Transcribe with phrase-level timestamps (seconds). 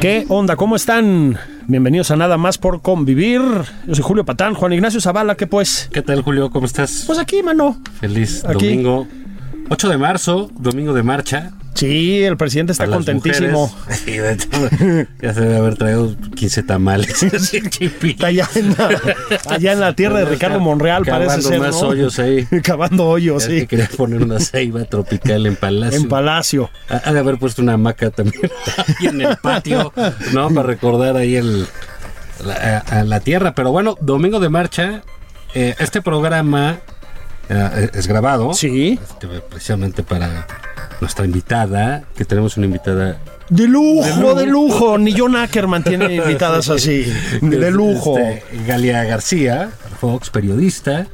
[0.00, 0.56] ¿Qué onda?
[0.56, 1.36] ¿Cómo están?
[1.66, 3.42] Bienvenidos a Nada más por convivir.
[3.86, 5.90] Yo soy Julio Patán, Juan Ignacio Zavala, ¿qué pues?
[5.92, 6.50] ¿Qué tal, Julio?
[6.50, 7.04] ¿Cómo estás?
[7.06, 7.76] Pues aquí, mano.
[8.00, 8.68] Feliz aquí.
[8.68, 9.06] domingo.
[9.68, 11.52] 8 de marzo, domingo de marcha.
[11.80, 13.74] Sí, el presidente está contentísimo.
[13.90, 17.22] Sí, de ya se debe haber traído 15 tamales.
[18.22, 19.00] Allá en la,
[19.48, 21.58] allá en la tierra de Ricardo Monreal, parece Cavando ser.
[21.60, 21.88] más ¿no?
[21.88, 22.46] hoyos ahí.
[22.62, 23.66] Cavando hoyos, Ya que sí.
[23.66, 25.98] quería poner una ceiba tropical en Palacio.
[26.00, 26.70] En Palacio.
[26.90, 28.42] Ha ha de haber puesto una hamaca también
[28.76, 29.92] ahí en el patio,
[30.34, 30.50] ¿no?
[30.50, 31.66] Para recordar ahí el,
[32.44, 33.54] la, a- a la tierra.
[33.54, 35.02] Pero bueno, domingo de marcha.
[35.54, 36.78] eh, este programa
[37.48, 38.52] eh, es grabado.
[38.54, 38.98] Sí.
[39.02, 40.46] Este, precisamente para
[41.00, 44.98] nuestra invitada, que tenemos una invitada De lujo, de lujo.
[44.98, 47.06] Ni John Ackerman tiene invitadas así.
[47.40, 48.18] De lujo.
[48.18, 51.06] Este, Galia García, Fox, periodista.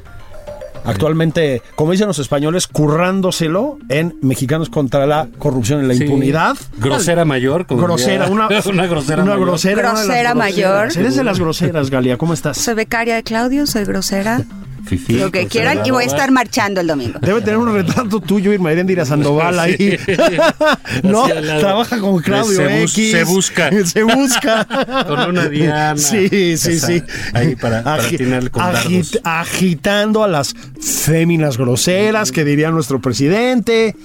[0.85, 6.05] Actualmente, como dicen los españoles, currándoselo en Mexicanos contra la corrupción y la Sí.
[6.05, 6.55] impunidad.
[6.77, 7.65] Grosera mayor.
[7.65, 9.47] como Grosera, una, una grosera una mayor.
[9.47, 10.69] grosera, una de Grosera mayor.
[10.83, 10.95] groseras.
[10.97, 12.17] Eres de las groseras, Galia.
[12.17, 12.57] ¿Cómo estás?
[12.57, 14.43] Soy becaria de Claudio, soy grosera.
[14.87, 17.19] Fifí, lo que quieran y voy a estar marchando el domingo.
[17.19, 19.97] Debe tener un retrato tuyo, Irma Irendira Sandoval ahí.
[21.03, 23.11] no, trabaja con Claudio Se bus- X.
[23.11, 23.69] se busca.
[23.85, 24.67] Se busca.
[25.07, 25.97] Con una diana.
[25.97, 27.03] Sí, sí, Esa, sí.
[27.33, 29.19] ahí para- para atinarle con dardos.
[29.23, 33.95] agitando a las féminas groseras que diría nuestro presidente.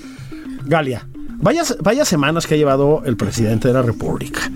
[0.65, 1.07] Galia,
[1.43, 4.51] vaya, vaya semanas que ha llevado el presidente de la República.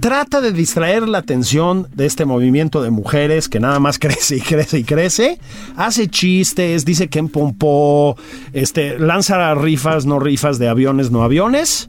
[0.00, 4.40] Trata de distraer la atención de este movimiento de mujeres que nada más crece y
[4.40, 5.38] crece y crece.
[5.76, 8.16] Hace chistes, dice que empompó,
[8.52, 11.88] este, lanza rifas, no rifas de aviones, no aviones.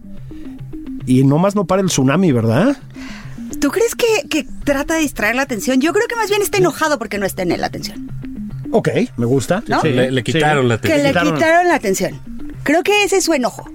[1.07, 2.77] Y nomás no para el tsunami, ¿verdad?
[3.59, 5.81] ¿Tú crees que, que trata de distraer la atención?
[5.81, 8.09] Yo creo que más bien está enojado porque no está en él la atención.
[8.71, 9.63] Ok, me gusta.
[9.67, 9.81] ¿No?
[9.83, 12.19] Le- le quitaron la Que Te le quitaron la atención.
[12.63, 13.69] Creo que ese es su enojo.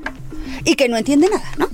[0.64, 1.68] Y que no entiende nada, ¿no?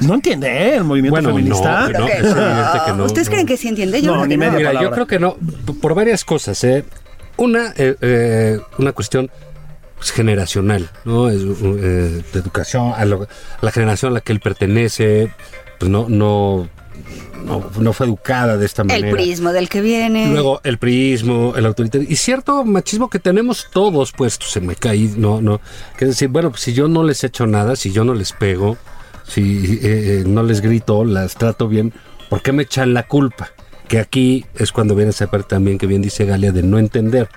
[0.00, 0.76] No entiende ¿eh?
[0.76, 1.88] el movimiento Bueno, feminista.
[1.90, 3.32] no, no, que- no, ¿Ustedes no.
[3.32, 4.00] creen que sí entiende?
[4.00, 4.52] Yo No, ni media.
[4.56, 5.36] Mira, yo creo que no,
[5.82, 6.62] por varias cosas.
[6.64, 6.84] ¿eh?
[7.36, 9.30] Una, eh, eh, una cuestión
[9.96, 11.28] pues, generacional, ¿no?
[11.28, 13.28] Es, eh, de educación, a, lo- a
[13.64, 15.30] la generación a la que él pertenece,
[15.78, 16.68] pues no, no,
[17.44, 19.08] no, no fue educada de esta manera.
[19.08, 20.30] El prismo del que viene.
[20.30, 25.12] Luego el priismo, el autoritario y cierto machismo que tenemos todos puestos en me caí,
[25.16, 25.60] no, no.
[25.96, 28.76] Que decir, bueno, pues si yo no les echo nada, si yo no les pego,
[29.26, 31.92] si eh, eh, no les grito, las trato bien,
[32.28, 33.50] ¿por qué me echan la culpa?
[33.88, 37.28] Que aquí es cuando viene esa parte también que bien dice Galia de no entender.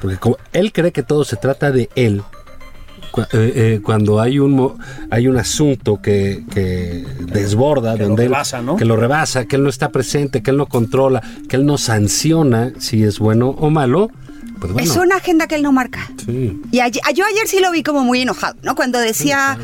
[0.00, 2.22] Porque como él cree que todo se trata de él,
[3.14, 4.76] cu- eh, eh, cuando hay un mo-
[5.08, 8.76] hay un asunto que, que desborda, Que lo donde él- rebasa, ¿no?
[8.76, 11.78] que lo rebasa, que él no está presente, que él no controla, que él no
[11.78, 14.10] sanciona si es bueno o malo,
[14.58, 14.90] pues bueno.
[14.90, 16.10] Es una agenda que él no marca.
[16.26, 16.60] Sí.
[16.72, 18.74] Y ayer- yo ayer sí lo vi como muy enojado, ¿no?
[18.74, 19.56] Cuando decía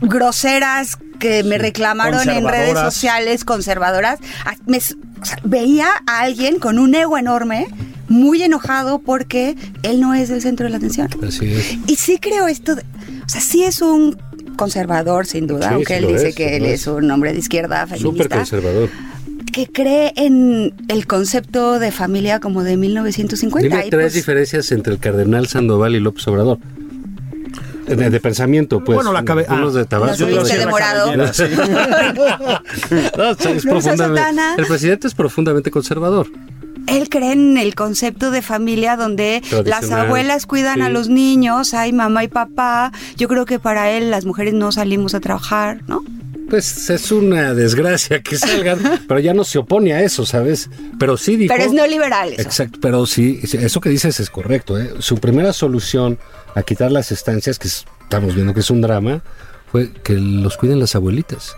[0.00, 6.20] groseras que me reclamaron en redes sociales, conservadoras, a- me s- o sea, veía a
[6.20, 7.66] alguien con un ego enorme,
[8.14, 11.08] muy enojado porque él no es el centro de la atención.
[11.26, 11.76] Así es.
[11.86, 12.82] Y sí creo esto, de-
[13.24, 14.16] o sea, sí es un
[14.56, 16.86] conservador sin duda, Sí, aunque sí él dice es, que él es es.
[16.86, 18.88] un hombre de izquierda Súper feminista, conservador.
[19.52, 23.68] que cree en el concepto de familia como de 1950.
[23.76, 26.58] Dime y tres pues- diferencias entre el cardenal Sandoval y López Obrador.
[27.86, 28.96] De, de pensamiento, pues.
[28.96, 30.24] Bueno, la cabe- Unos ah, de Tabasco.
[30.24, 31.14] Los de otros Viste de morado.
[31.16, 31.24] No.
[33.16, 34.54] No, es No profundamente- sotana.
[34.56, 36.28] el presidente es profundamente conservador.
[36.86, 41.92] Él cree en el concepto de familia donde las abuelas cuidan a los niños, hay
[41.92, 42.92] mamá y papá.
[43.16, 46.02] Yo creo que para él las mujeres no salimos a trabajar, ¿no?
[46.50, 48.78] Pues es una desgracia que salgan,
[49.08, 50.68] pero ya no se opone a eso, ¿sabes?
[50.98, 51.52] Pero sí dijo.
[51.54, 52.42] Pero es neoliberal eso.
[52.42, 54.78] Exacto, pero sí, eso que dices es correcto.
[54.78, 54.92] ¿eh?
[54.98, 56.18] Su primera solución
[56.54, 59.22] a quitar las estancias, que es- estamos viendo que es un drama,
[59.72, 61.56] fue que los cuiden las abuelitas.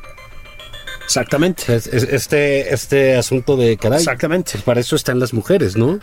[1.06, 1.74] Exactamente.
[1.74, 3.98] Es- es- Este, este asunto de caray.
[4.00, 4.52] Exactamente.
[4.52, 5.98] pues para eso están las mujeres, ¿no?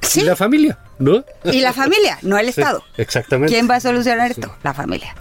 [0.00, 0.20] Sí.
[0.20, 1.24] Y la familia, ¿no?
[1.44, 2.82] Y la familia, no el Sí, Estado.
[2.96, 3.52] exactamente.
[3.52, 4.54] ¿Quién va a solucionar esto?
[4.62, 5.14] La familia.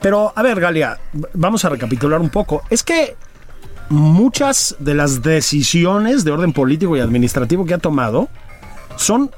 [0.00, 0.98] Pero, a ver, Galia,
[1.34, 2.62] vamos a recapitular un poco.
[2.70, 3.16] Es que
[3.88, 8.28] muchas de las decisiones de orden político y administrativo que ha tomado
[8.96, 9.30] son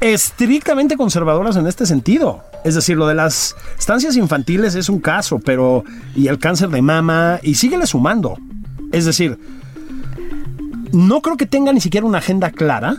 [0.00, 2.42] estrictamente conservadoras en este sentido.
[2.64, 5.84] Es decir, lo de las estancias infantiles es un caso, pero...
[6.14, 8.36] Y el cáncer de mama, y síguele sumando.
[8.92, 9.38] Es decir,
[10.92, 12.96] no creo que tenga ni siquiera una agenda clara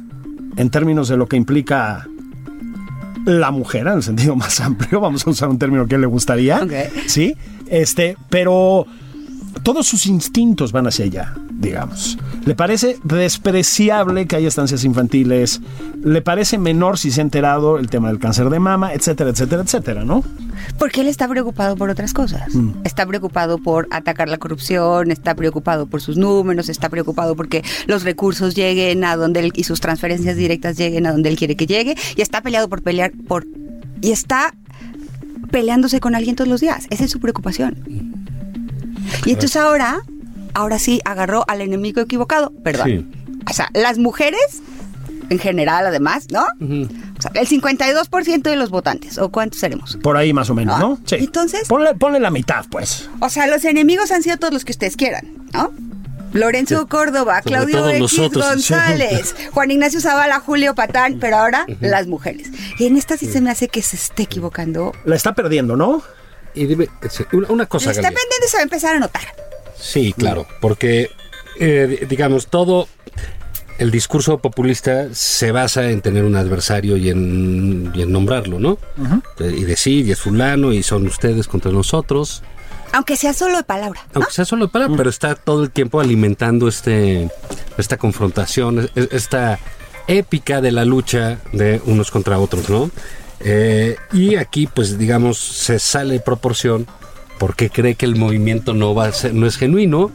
[0.58, 2.08] en términos de lo que implica
[3.26, 6.66] la mujer, en el sentido más amplio, vamos a usar un término que le gustaría.
[7.08, 7.36] Sí,
[7.68, 8.86] este, pero
[9.64, 12.18] todos sus instintos van hacia allá, digamos.
[12.46, 15.62] Le parece despreciable que haya estancias infantiles,
[16.04, 19.62] le parece menor si se ha enterado el tema del cáncer de mama, etcétera, etcétera,
[19.62, 20.24] etcétera, ¿no?
[20.78, 22.54] Porque él está preocupado por otras cosas.
[22.56, 22.72] Mm.
[22.84, 28.04] Está preocupado por atacar la corrupción, está preocupado por sus números, está preocupado porque los
[28.04, 31.68] recursos lleguen a donde él y sus transferencias directas lleguen a donde él quiere que
[31.68, 33.46] llegue y está peleado por pelear por
[34.02, 34.54] y está
[35.52, 36.88] peleándose con alguien todos los días.
[36.90, 38.11] Esa es su preocupación.
[39.26, 40.02] Y entonces ahora,
[40.54, 42.88] ahora sí agarró al enemigo equivocado, perdón.
[42.88, 43.06] Sí.
[43.50, 44.62] O sea, las mujeres
[45.30, 46.42] en general además, ¿no?
[46.44, 49.98] O sea, el 52% de los votantes, ¿o cuántos seremos?
[50.04, 51.00] Por ahí más o menos, ¿no?
[51.02, 53.10] Ah, entonces- Ponle, ponle la mitad, pues.
[53.20, 55.72] O sea, los enemigos han sido todos los que ustedes quieran, ¿no?
[56.34, 58.46] Lorenzo Córdoba, Sobre Claudio X nosotros.
[58.46, 62.50] González, Juan Ignacio Zavala, Julio Patán, pero ahora las mujeres.
[62.80, 64.94] Y en esta sí se me hace que se esté equivocando.
[65.04, 66.02] La está perdiendo, ¿no?
[66.54, 66.88] Y dime,
[67.34, 68.18] una, una cosa, está Galia.
[68.20, 69.24] pendiente y se va a empezar a notar.
[69.80, 71.10] Sí, claro, porque,
[71.60, 72.88] eh, di- digamos, todo
[73.78, 78.78] el discurso populista se basa en tener un adversario y en, y en nombrarlo, ¿no?
[79.40, 82.44] Eh, Y decir, y es fulano, y son ustedes contra nosotros.
[82.94, 84.02] Aunque sea solo de palabra.
[84.08, 84.12] ¿no?
[84.16, 87.30] Aunque sea solo para, pero está todo el tiempo alimentando este
[87.78, 89.58] esta confrontación, esta
[90.08, 92.92] épica de la lucha de unos contra otros, ¿no?
[93.44, 96.88] Eh, y aquí, pues, digamos, se sale de proporción
[97.40, 100.12] porque cree que el movimiento no va a ser, no es genuino,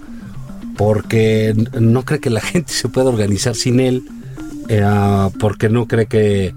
[0.77, 4.05] porque no cree que la gente se pueda organizar sin él,
[4.69, 6.55] eh, ah, porque no cree que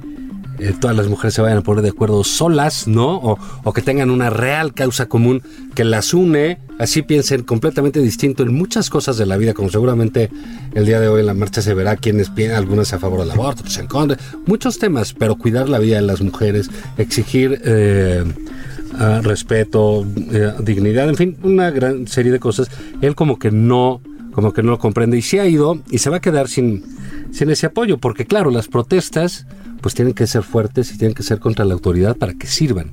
[0.59, 3.15] eh, todas las mujeres se vayan a poner de acuerdo solas, ¿no?
[3.17, 5.41] O, o que tengan una real causa común
[5.75, 10.29] que las une, así piensen completamente distinto en muchas cosas de la vida, como seguramente
[10.73, 13.61] el día de hoy en la marcha se verá quienes algunas a favor del aborto,
[13.61, 18.23] otros en contra, muchos temas, pero cuidar la vida de las mujeres, exigir eh,
[18.97, 22.69] ah, respeto, eh, dignidad, en fin, una gran serie de cosas.
[23.01, 24.01] Él como que no,
[24.31, 26.83] como que no lo comprende y se ha ido y se va a quedar sin,
[27.31, 29.45] sin ese apoyo, porque claro, las protestas
[29.81, 32.91] pues tienen que ser fuertes y tienen que ser contra la autoridad para que sirvan.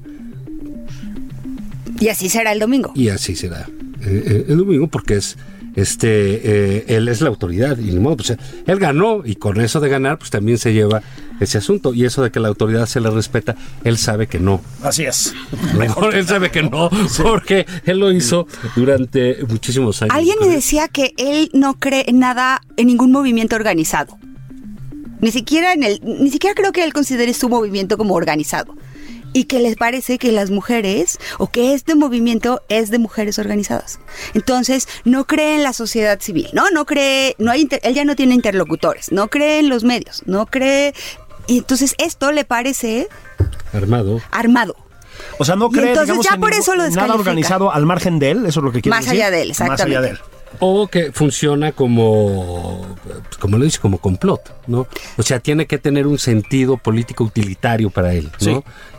[1.99, 2.93] Y así será el domingo.
[2.95, 3.69] Y así será
[4.03, 5.37] eh, eh, el domingo porque es
[5.77, 8.35] este eh, él es la autoridad y modo, pues,
[8.67, 11.03] él ganó y con eso de ganar pues también se lleva
[11.39, 14.63] ese asunto y eso de que la autoridad se le respeta, él sabe que no.
[14.83, 15.35] Así es.
[15.79, 16.89] Mejor él sabe que no,
[17.23, 20.15] porque él lo hizo durante muchísimos años.
[20.15, 24.19] Alguien me decía que él no cree en nada, en ningún movimiento organizado.
[25.27, 28.77] Ni siquiera en el, ni siquiera creo que él considere su movimiento como organizado.
[29.33, 33.99] Y que les parece que las mujeres, o que este movimiento es de mujeres organizadas.
[34.35, 36.71] Entonces, no cree en la sociedad civil, ¿no?
[36.71, 40.23] No cree, no hay, inter- él ya no tiene interlocutores, no cree en los medios,
[40.27, 40.95] no cree.
[41.49, 43.09] Y entonces esto le parece
[43.75, 44.21] armado.
[44.31, 44.77] armado.
[45.39, 47.85] O sea, no cree, entonces digamos, ya en por ningún- eso lo nada organizado al
[47.85, 49.21] margen de él, eso es lo que quiere Más decir.
[49.23, 50.03] allá de él, Más allá exactamente.
[50.03, 50.19] de él.
[50.61, 54.87] O que funciona como, pues, como lo dice, como complot, ¿no?
[55.17, 58.39] O sea, tiene que tener un sentido político utilitario para él, ¿no?
[58.39, 58.57] Sí.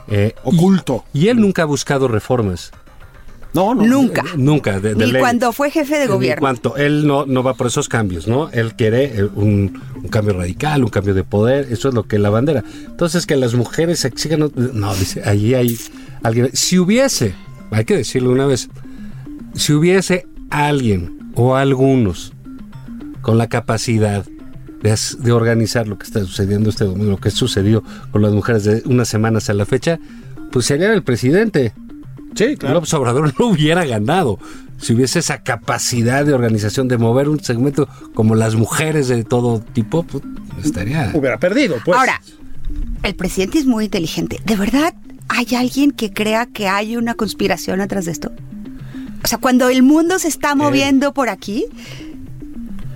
[0.10, 1.04] Eh, Oculto.
[1.14, 2.72] Y, y él nunca ha buscado reformas.
[3.54, 3.84] No, no.
[3.86, 4.22] Nunca.
[4.22, 4.80] Eh, Nunca.
[4.80, 5.20] De, de Ni ley.
[5.22, 6.42] cuando fue jefe de Ni gobierno.
[6.42, 8.50] cuanto él no, no va por esos cambios, ¿no?
[8.52, 12.18] Él quiere eh, un, un cambio radical, un cambio de poder, eso es lo que
[12.18, 12.64] es la bandera.
[12.86, 14.52] Entonces, que las mujeres exigan.
[14.56, 15.76] No, dice, allí hay
[16.24, 16.50] alguien.
[16.54, 17.34] Si hubiese,
[17.72, 18.70] hay que decirlo una vez,
[19.56, 22.34] si hubiese alguien o algunos
[23.22, 24.26] con la capacidad
[24.82, 28.84] de, organizar lo que está sucediendo este domingo, lo que sucedió con las mujeres de
[28.86, 30.00] unas semanas a la fecha,
[30.52, 31.74] pues sería el presidente.
[32.36, 32.76] Sí, claro.
[32.76, 34.40] López Obrador no hubiera ganado
[34.78, 39.60] si hubiese esa capacidad de organización de mover un segmento como las mujeres de todo
[39.60, 40.24] tipo, pues,
[40.64, 41.12] estaría.
[41.14, 41.98] Hubiera perdido, pues.
[41.98, 42.22] Ahora,
[43.04, 44.40] el presidente es muy inteligente.
[44.46, 44.94] ¿De verdad
[45.30, 48.32] hay alguien que crea que hay una conspiración atrás de esto?
[49.24, 51.66] O sea, cuando el mundo se está moviendo por aquí,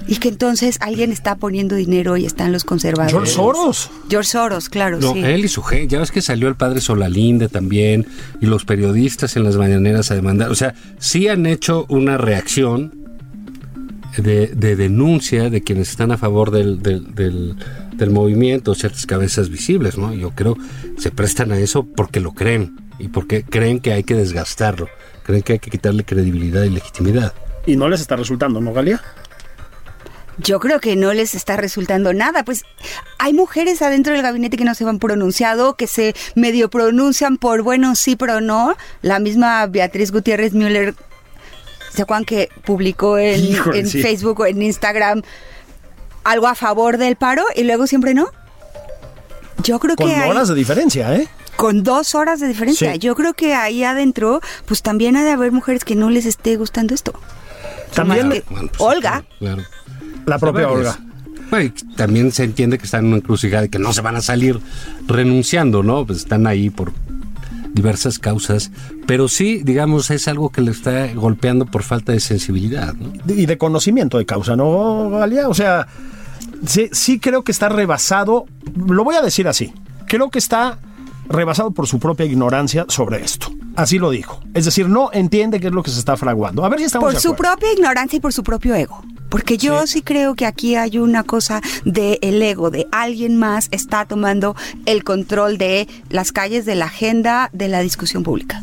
[0.08, 3.14] Y que entonces alguien está poniendo dinero y están los conservadores.
[3.14, 3.90] George Soros.
[4.10, 5.20] George Soros, claro, No, sí.
[5.20, 5.88] él y su gente.
[5.94, 8.06] Ya ves que salió el padre Solalinde también
[8.42, 10.52] y los periodistas en las mañaneras a demandar.
[10.52, 12.94] O sea, sí han hecho una reacción
[14.18, 17.56] de, de denuncia de quienes están a favor del, del, del-
[17.96, 20.12] del movimiento, ciertas cabezas visibles, ¿no?
[20.14, 20.58] Yo creo
[20.98, 24.88] se prestan a eso porque lo creen y porque creen que hay que desgastarlo,
[25.24, 27.34] creen que hay que quitarle credibilidad y legitimidad.
[27.66, 29.02] Y no les está resultando, ¿no, Galia?
[30.38, 32.44] Yo creo que no les está resultando nada.
[32.44, 32.64] Pues
[33.20, 37.62] hay mujeres adentro del gabinete que no se han pronunciado, que se medio pronuncian por
[37.62, 38.76] bueno, sí, pero no.
[39.02, 40.96] La misma Beatriz Gutiérrez Müller,
[41.94, 44.02] ¿se acuerdan que publicó en, Híjole, en sí.
[44.02, 45.22] Facebook o en Instagram
[46.24, 48.28] algo a favor del paro y luego siempre no?
[49.64, 51.28] Yo creo Con que hay- horas de diferencia, ¿eh?
[51.62, 52.94] Con dos horas de diferencia.
[52.94, 52.98] Sí.
[52.98, 56.56] Yo creo que ahí adentro, pues también ha de haber mujeres que no les esté
[56.56, 57.14] gustando esto.
[57.94, 59.24] También Más que Bueno, pues, Olga.
[59.38, 59.62] Claro.
[60.26, 60.68] la propia.
[60.68, 60.98] Olga.
[61.52, 64.16] Bueno, y también se entiende que están en una encrucijada y que no se van
[64.16, 64.60] a salir
[65.06, 66.04] renunciando, ¿no?
[66.04, 66.94] Pues están ahí por
[67.74, 68.72] diversas causas,
[69.06, 73.14] pero sí, digamos, es algo que le está golpeando por falta de sensibilidad, ¿no?
[73.32, 75.48] y de conocimiento de causa, ¿no, Galia?
[75.48, 75.88] O sea,
[76.66, 79.74] sí, sí creo que está rebasado, lo voy a decir así,
[80.08, 80.80] creo que está
[81.28, 83.52] rebasado por su propia ignorancia sobre esto.
[83.76, 84.42] Así lo dijo.
[84.54, 86.66] Es decir, no entiende qué es lo que se está fraguando.
[86.66, 89.02] A ver si estamos Por de su propia ignorancia y por su propio ego.
[89.30, 93.70] Porque yo sí, creo que aquí hay una cosa de el ego, de alguien más
[93.72, 98.62] está tomando el control de las calles, de la agenda, de la discusión pública.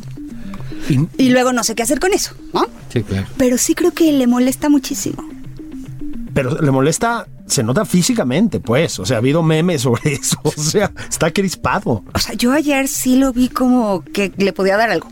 [0.91, 2.67] Y- Y luego no sé qué hacer con eso, ¿no?
[2.93, 3.27] Sí, claro.
[3.39, 5.25] Pero sí creo que le molesta muchísimo.
[6.35, 8.99] pero le molesta, se nota físicamente, pues.
[8.99, 10.39] O sea, ha habido memes sobre eso.
[10.45, 12.05] O sea, está crispado.
[12.13, 15.09] O sea, yo ayer sí lo vi como que le podía dar algo.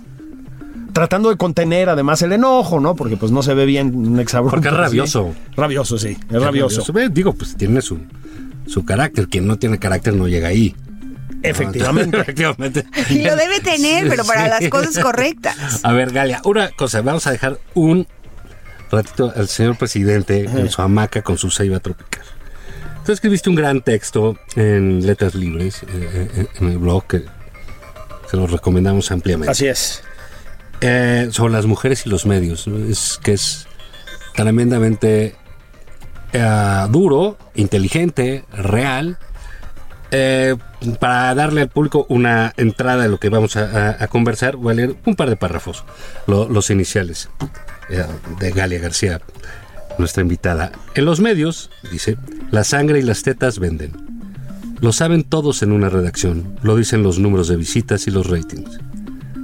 [0.93, 2.95] Tratando de contener además el enojo, ¿no?
[2.95, 4.57] Porque pues no se ve bien un exabrupto.
[4.57, 5.35] Porque es rabioso.
[5.57, 6.17] Rabioso, sí.
[6.31, 6.85] Es rabioso.
[7.11, 7.99] Digo, pues tiene su,
[8.67, 9.29] su carácter.
[9.29, 10.75] Quien no tiene carácter no llega ahí.
[11.43, 12.17] Efectivamente.
[12.21, 12.87] Efectivamente.
[13.11, 15.81] Y lo debe tener, pero para las cosas correctas.
[15.83, 18.07] A ver, Galia, una cosa, vamos a dejar un
[18.91, 22.25] ratito al señor presidente en su hamaca con su ceiba tropical.
[23.05, 25.87] Tú escribiste un gran texto en Letras Libres, eh,
[26.35, 27.25] eh, en el blog, que
[28.31, 29.51] se lo recomendamos ampliamente.
[29.53, 30.03] Así es.
[30.81, 32.67] Eh, sobre las mujeres y los medios.
[32.67, 32.85] ¿no?
[32.85, 33.67] Es que es
[34.35, 35.35] tremendamente
[36.33, 39.19] eh, duro, inteligente, real.
[40.13, 40.55] Eh,
[41.01, 44.73] para darle al público una entrada de lo que vamos a, a- a conversar, voy
[44.73, 45.85] a leer un par de párrafos,
[46.29, 47.47] lo- los iniciales eh,
[47.89, 49.21] de Galia García,
[49.99, 50.73] nuestra invitada.
[50.95, 52.17] En los medios, dice,
[52.51, 53.93] la sangre y las tetas venden.
[54.81, 58.79] Lo saben todos en una redacción, lo dicen los números de visitas y los ratings.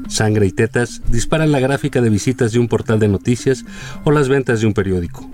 [0.08, 3.64] Sangre y tetas disparan la gráfica de visitas de un portal de noticias
[4.04, 5.28] o las ventas de un periódico.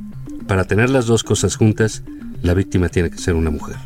[0.46, 2.04] Para tener las dos cosas juntas,
[2.42, 3.76] la víctima tiene que ser una mujer.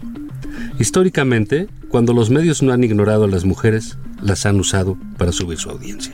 [0.78, 5.58] Históricamente, cuando los medios no han ignorado a las mujeres, las han usado para subir
[5.58, 6.12] su audiencia.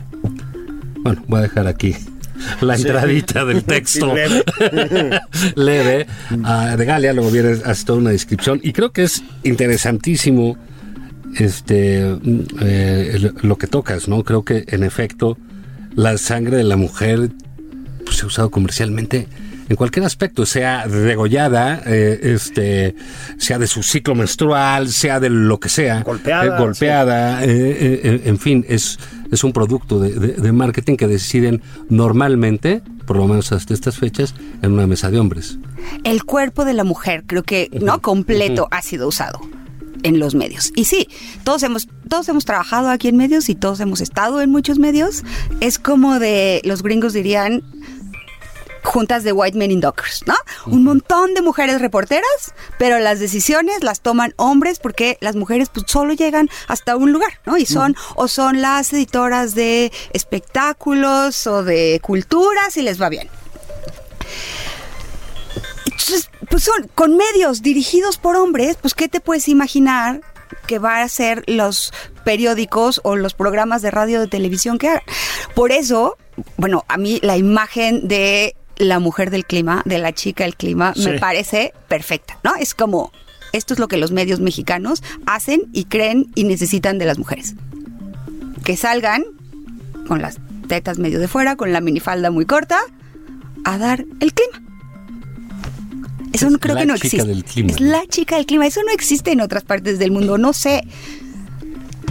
[1.03, 1.97] Bueno, voy a dejar aquí
[2.61, 4.43] la entradita del texto leve.
[5.57, 6.07] leve
[6.45, 10.57] ah, de Galia, luego viene hace toda una descripción y creo que es interesantísimo
[11.37, 14.25] este mm, eh, lo- que tocas, ¿no?
[14.25, 15.37] Creo que en efecto
[15.95, 17.31] la sangre de la mujer
[18.05, 19.29] pues, se ha usado comercialmente
[19.69, 22.95] en cualquier aspecto, sea degollada, eh, este,
[23.37, 28.39] sea de su ciclo menstrual, sea de lo que sea, Golpeada, eh, golpeada, eh, en
[28.39, 28.99] fin, es,
[29.31, 33.99] es un producto de, de- de marketing que deciden normalmente, por lo menos hasta estas
[33.99, 35.59] fechas, en una mesa de hombres.
[36.05, 39.41] El cuerpo de la mujer, creo que no completo ha sido usado
[40.03, 40.71] en los medios.
[40.77, 41.09] Y sí,
[41.45, 45.25] todos hemos todos hemos trabajado aquí en medios y todos hemos estado en muchos medios.
[45.61, 47.63] Es como de los gringos dirían
[48.85, 50.35] juntas de white men in dockers, ¿no?
[50.71, 55.87] Un montón de mujeres reporteras, pero las decisiones las toman hombres porque las mujeres pues
[55.89, 57.57] solo llegan hasta un lugar, ¿no?
[57.57, 63.29] Y son o son las editoras de espectáculos o de culturas y les va bien.
[65.87, 70.21] Entonces, pues son con medios dirigidos por hombres, pues ¿qué te puedes imaginar
[70.67, 71.93] que va a ser los
[72.25, 75.03] periódicos o los programas de radio de televisión que hagan?
[75.55, 76.17] Por eso,
[76.57, 80.93] bueno, a mí la imagen de la mujer del clima, de la chica del clima,
[80.95, 81.09] Sí.
[81.09, 82.55] me parece perfecta, ¿no?
[82.57, 83.13] Es como
[83.53, 87.55] esto es lo que los medios mexicanos hacen y creen y necesitan de las mujeres.
[88.65, 89.25] Que salgan
[90.07, 92.79] con las tetas medio de fuera, con la minifalda muy corta,
[93.65, 94.63] a dar el clima.
[96.33, 97.25] Eso Es no creo que no existe.
[97.25, 97.87] del clima, es ¿no?
[97.91, 98.67] la chica del clima.
[98.67, 100.37] Eso no existe en otras partes del mundo.
[100.39, 100.83] No sé.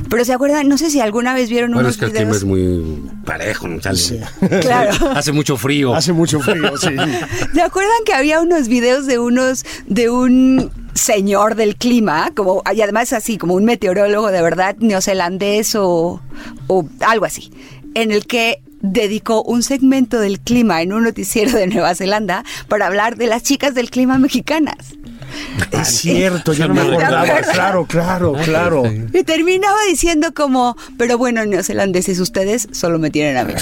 [0.10, 2.26] Pero se acuerdan, no sé si alguna vez vieron Bueno, unos es que el clima
[2.32, 2.38] videos.
[2.38, 3.82] es muy parejo, ¿no?
[3.82, 4.20] Sale- Sí.
[4.62, 4.92] Claro.
[5.16, 5.94] Hace mucho frío.
[5.96, 6.90] Hace mucho frío, sí.
[7.54, 12.82] ¿Se acuerdan que había unos videos de unos, de un señor del clima, como, y
[12.82, 16.22] además así, como un meteorólogo de verdad neozelandés o,
[16.68, 17.52] o algo así,
[17.94, 22.86] en el que dedicó un segmento del clima en un noticiero de Nueva Zelanda para
[22.88, 24.94] hablar de las chicas del clima mexicanas.
[25.72, 27.42] Es cierto, yo no me ¿Te acordaba.
[27.54, 28.84] Claro, claro, claro.
[29.14, 33.54] Y terminaba diciendo como, pero bueno, neozelandeses, ustedes solo me tienen a mí.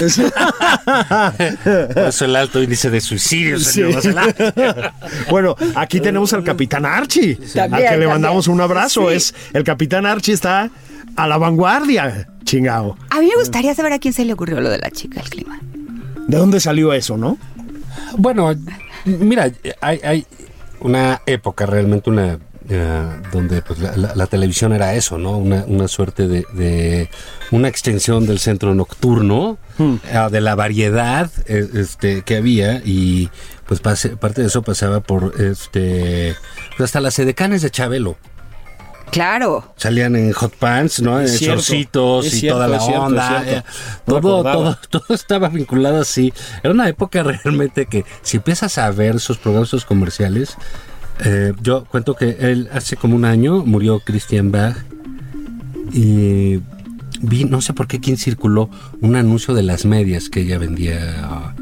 [1.94, 3.80] Por eso el alto índice de suicidios Sí.
[3.80, 4.94] en Nueva Zelanda.
[5.30, 8.54] Bueno, aquí tenemos al capitán Archie, al que le mandamos también.
[8.54, 9.08] un abrazo.
[9.10, 9.14] Sí.
[9.16, 10.70] Es el capitán Archie está
[11.16, 12.96] a la vanguardia, chingao.
[13.10, 15.30] A mí me gustaría saber a quién se le ocurrió lo de la chica del
[15.30, 15.58] clima.
[16.28, 17.38] ¿De dónde salió eso, no?
[18.18, 18.54] Bueno,
[19.04, 20.26] mira, hay, hay
[20.86, 22.38] una época realmente una
[22.68, 25.38] eh, donde pues, la, la- la televisión era eso, ¿no?
[25.38, 27.08] Una, una suerte de, de
[27.52, 33.30] una extensión del centro nocturno, eh, de la variedad eh, este, que había y
[33.66, 36.34] pues pase- parte de eso pasaba por este
[36.76, 38.16] pues, hasta las edecanes de Chabelo.
[39.10, 39.72] Claro.
[39.76, 41.20] Salían en hot pants, ¿no?
[41.20, 43.42] En cierto, shortcitos y cierto, toda la cierto, onda.
[43.46, 43.62] eh,
[44.06, 46.32] No Todo, todo, todo estaba vinculado así.
[46.62, 50.56] Era una época realmente que si empiezas a ver esos programas, comerciales,
[51.24, 54.76] eh, yo cuento que él hace como un año murió Christian Bach
[55.92, 56.60] y
[57.22, 58.68] vi, no sé por qué quién circuló
[59.00, 61.54] un anuncio de las medias que ella vendía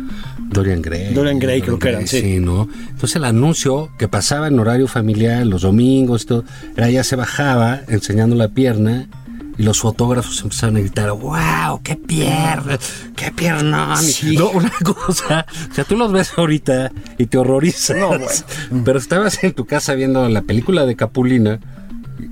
[0.50, 1.14] Dorian Gray.
[1.14, 2.38] Dorian Gray creo que eran, sí.
[2.40, 2.68] ¿no?
[2.88, 6.44] Entonces el anuncio que pasaba en horario familiar, los domingos, todo,
[6.76, 9.08] era ella se bajaba enseñando la pierna
[9.56, 12.78] y los fotógrafos empezaron a gritar, wow, qué pierna,
[13.14, 13.96] qué piernón.
[13.98, 14.36] Sí.
[14.36, 17.96] No, una cosa, o sea, tú los ves ahorita y te horrorizas.
[17.96, 18.26] No, bueno.
[18.84, 21.60] Pero estabas en tu casa viendo la película de Capulina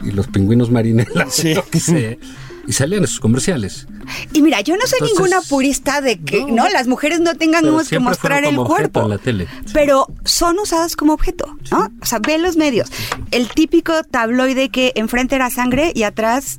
[0.04, 1.54] y, los pingüinos marinelas, Sí.
[1.78, 2.18] sé,
[2.66, 3.86] y salían esos comerciales.
[4.32, 6.48] Y mira, yo no soy Entonces, ninguna purista de que no.
[6.64, 9.02] no, las mujeres no tengan que mostrar el cuerpo.
[9.02, 9.46] en la tele.
[9.72, 11.90] Pero son usadas como objeto, ¿no?
[12.00, 12.90] O sea, ve los medios.
[13.30, 16.58] El típico tabloide que enfrente era sangre y atrás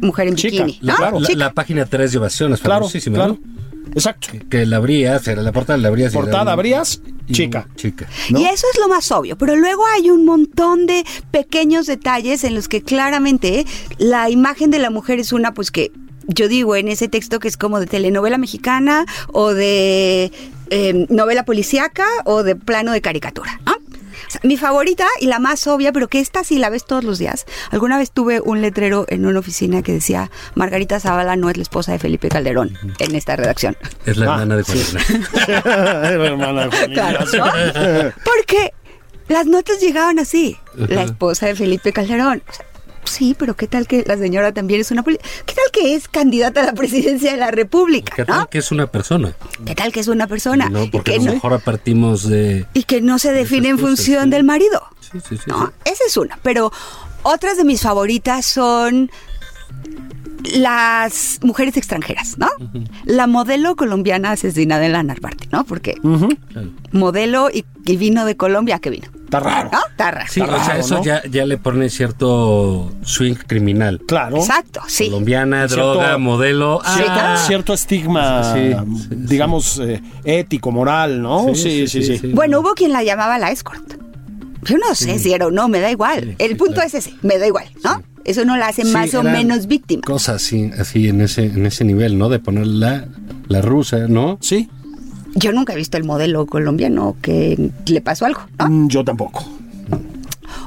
[0.00, 1.20] mujer en Chica, bikini, La, ¿no?
[1.20, 1.38] la- Chica.
[1.38, 3.38] la página 3 de Ovación es Claro, famosísima, claro.
[3.44, 3.59] ¿no?
[3.94, 4.28] Exacto.
[4.48, 6.12] Que la abrías, era la portada la abrías.
[6.12, 7.66] Portada un- abrías, y chica.
[7.76, 8.08] Chica.
[8.30, 8.38] ¿no?
[8.40, 12.54] Y eso es lo más obvio, pero luego hay un montón de pequeños detalles en
[12.54, 13.66] los que claramente
[13.98, 15.90] la imagen de la mujer es una, pues que
[16.28, 20.30] yo digo en ese texto que es como de telenovela mexicana o de
[20.70, 23.74] eh, novela policíaca o de plano de caricatura, ¿no?
[24.26, 27.04] O sea, mi favorita y la más obvia, pero que esta sí la ves todos
[27.04, 27.46] los días.
[27.70, 31.62] Alguna vez tuve un letrero en una oficina que decía Margarita Zavala no es la
[31.62, 33.76] esposa de Felipe Calderón en esta redacción.
[34.06, 34.82] Es la Ah, hermana de sí.
[34.82, 37.24] Juan Era hermana de Juan Claro.
[38.24, 38.72] Porque
[39.28, 40.56] las notas llegaban así.
[40.74, 42.42] La esposa de Felipe Calderón.
[42.48, 42.64] O sea,
[43.04, 46.08] sí, pero ¿qué tal que la señora también es una poli- ¿Qué tal que es
[46.08, 48.14] candidata a la presidencia de la República?
[48.14, 48.34] ¿Qué ¿no?
[48.38, 49.34] tal que es una persona?
[49.64, 50.68] ¿Qué tal que es una persona?
[50.68, 52.66] No, y, porque que a lo no, mejor partimos de...
[52.74, 54.30] y que no se define en función sí.
[54.30, 54.82] del marido.
[55.00, 55.42] Sí, sí, sí.
[55.46, 55.66] ¿no?
[55.66, 55.72] sí.
[55.92, 56.38] Esa es una.
[56.42, 56.72] Pero
[57.22, 59.10] otras de mis favoritas son
[60.54, 62.48] las mujeres extranjeras, ¿no?
[63.04, 65.64] La modelo colombiana asesinada en la Narvarte, ¿no?
[65.64, 65.96] Porque
[66.92, 69.08] modelo y, y vino de Colombia, ¿a qué vino?
[69.30, 69.70] Está raro.
[69.72, 69.78] ¿No?
[69.88, 70.26] Está raro.
[70.28, 71.04] Sí, Está o sea, eso ¿no?
[71.04, 74.00] ya, ya le pone cierto swing criminal.
[74.08, 74.38] Claro.
[74.38, 75.06] Exacto, sí.
[75.06, 76.80] Colombiana, Cierto- droga, modelo.
[76.84, 81.54] Cierto- ah, Cierto estigma, Sí, sí, digamos, eh, ético, moral, ¿no?
[81.54, 82.20] Sí, sí, sí.
[82.34, 83.94] Bueno, hubo quien la llamaba la escort.
[84.64, 86.20] Yo no sé si era o no, me da igual.
[86.22, 86.88] Sí, El sí, punto claro.
[86.88, 88.02] es ese, me da igual, ¿no?
[88.24, 90.02] Eso no la hace Sí, más o menos víctima.
[90.04, 92.28] Cosas así, así en ese, en ese nivel, ¿no?
[92.28, 93.06] De poner la,
[93.48, 94.38] la rusa, ¿no?
[94.42, 94.68] Sí,
[95.34, 98.68] Yo nunca he visto el modelo colombiano que le pasó algo, ¿no?
[98.68, 99.44] Mm, yo tampoco.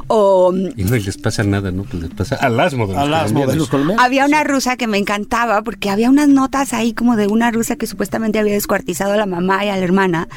[0.07, 1.83] O Y no les pasa nada, ¿no?
[1.83, 3.01] Pues les pasa a las modelos.
[3.01, 4.03] A las modelos colombianos.
[4.03, 7.75] había una rusa que me encantaba porque había unas notas ahí como de una rusa
[7.75, 10.27] que supuestamente había descuartizado a la mamá y a la hermana.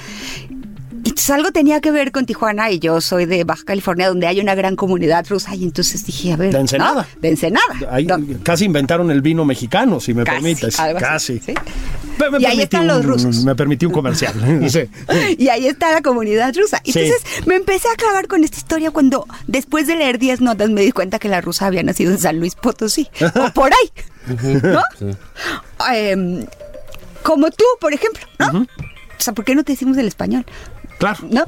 [1.05, 4.27] Y entonces algo tenía que ver con Tijuana y yo soy de Baja California donde
[4.27, 6.53] hay una gran comunidad rusa y entonces dije, a ver.
[6.53, 7.03] De Ensenada.
[7.15, 7.21] ¿no?
[7.21, 7.75] De Ensenada.
[7.91, 8.19] Ahí ¿no?
[8.43, 10.77] casi inventaron el vino mexicano, si me Casi, permites.
[10.99, 11.39] Casi.
[11.39, 11.55] sí.
[12.19, 13.45] Me- me Y ahí están los un- rusos.
[13.45, 14.35] Me permití un comercial.
[14.71, 14.89] Sí.
[15.39, 16.81] Y ahí está la comunidad rusa.
[16.85, 16.99] Sí.
[16.99, 20.81] Entonces me empecé a clavar con esta historia cuando después de leer 10 notas me
[20.83, 23.09] di cuenta que la rusa había nacido en San Luis Potosí.
[23.35, 23.93] o por ahí.
[24.63, 24.83] ¿No?
[25.93, 26.47] Em,
[27.23, 28.61] como tú, por ejemplo, ¿no?
[28.63, 30.45] O sea, ¿por qué no te decimos el español?
[30.99, 31.19] Claro.
[31.31, 31.45] ¿No?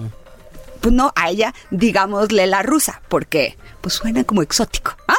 [0.81, 5.15] Pues no, a ella digámosle la rusa, porque pues suena como exótico, ¿ah?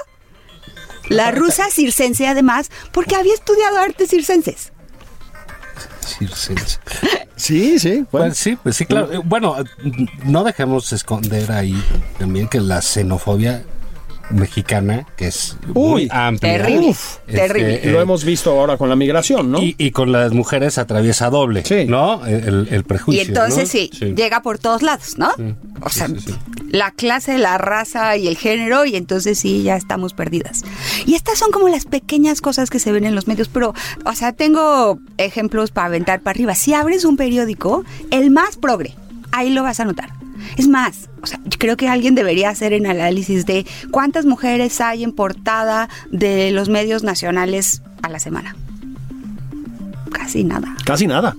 [1.09, 4.71] La rusa circense además, porque había estudiado artes circenses.
[6.05, 6.79] Circense.
[7.35, 8.05] Sí, sí.
[8.11, 8.27] bueno.
[8.27, 9.11] Pues sí, pues sí, claro.
[9.13, 9.55] Eh, Bueno,
[10.25, 11.81] no dejemos esconder ahí
[12.17, 13.63] también que la xenofobia
[14.29, 16.57] mexicana, que es Uy, muy amplia.
[16.57, 17.75] terrible, Uf, terrible.
[17.83, 19.61] eh, Lo hemos visto ahora con la migración, ¿no?
[19.61, 21.85] Y, y con las mujeres atraviesa doble, Sí.
[21.85, 22.25] ¿no?
[22.25, 23.23] El, el prejuicio.
[23.23, 23.97] Y entonces ¿no?
[23.99, 25.29] sí, llega por todos lados, ¿no?
[25.81, 26.35] O sea, sí, sí.
[26.71, 30.61] la clase, la raza y el género, y entonces sí, ya estamos perdidas.
[31.05, 33.73] Y estas son como las pequeñas cosas que se ven en los medios, pero,
[34.05, 36.55] o sea, tengo ejemplos para aventar para arriba.
[36.55, 38.95] Si abres un periódico, el más progre,
[39.31, 40.09] ahí lo vas a notar.
[40.57, 44.79] Es más, o sea, yo creo que alguien debería hacer un análisis de cuántas mujeres
[44.81, 48.55] hay en portada de los medios nacionales a la semana.
[50.11, 50.75] Casi nada.
[50.85, 51.35] Casi nada.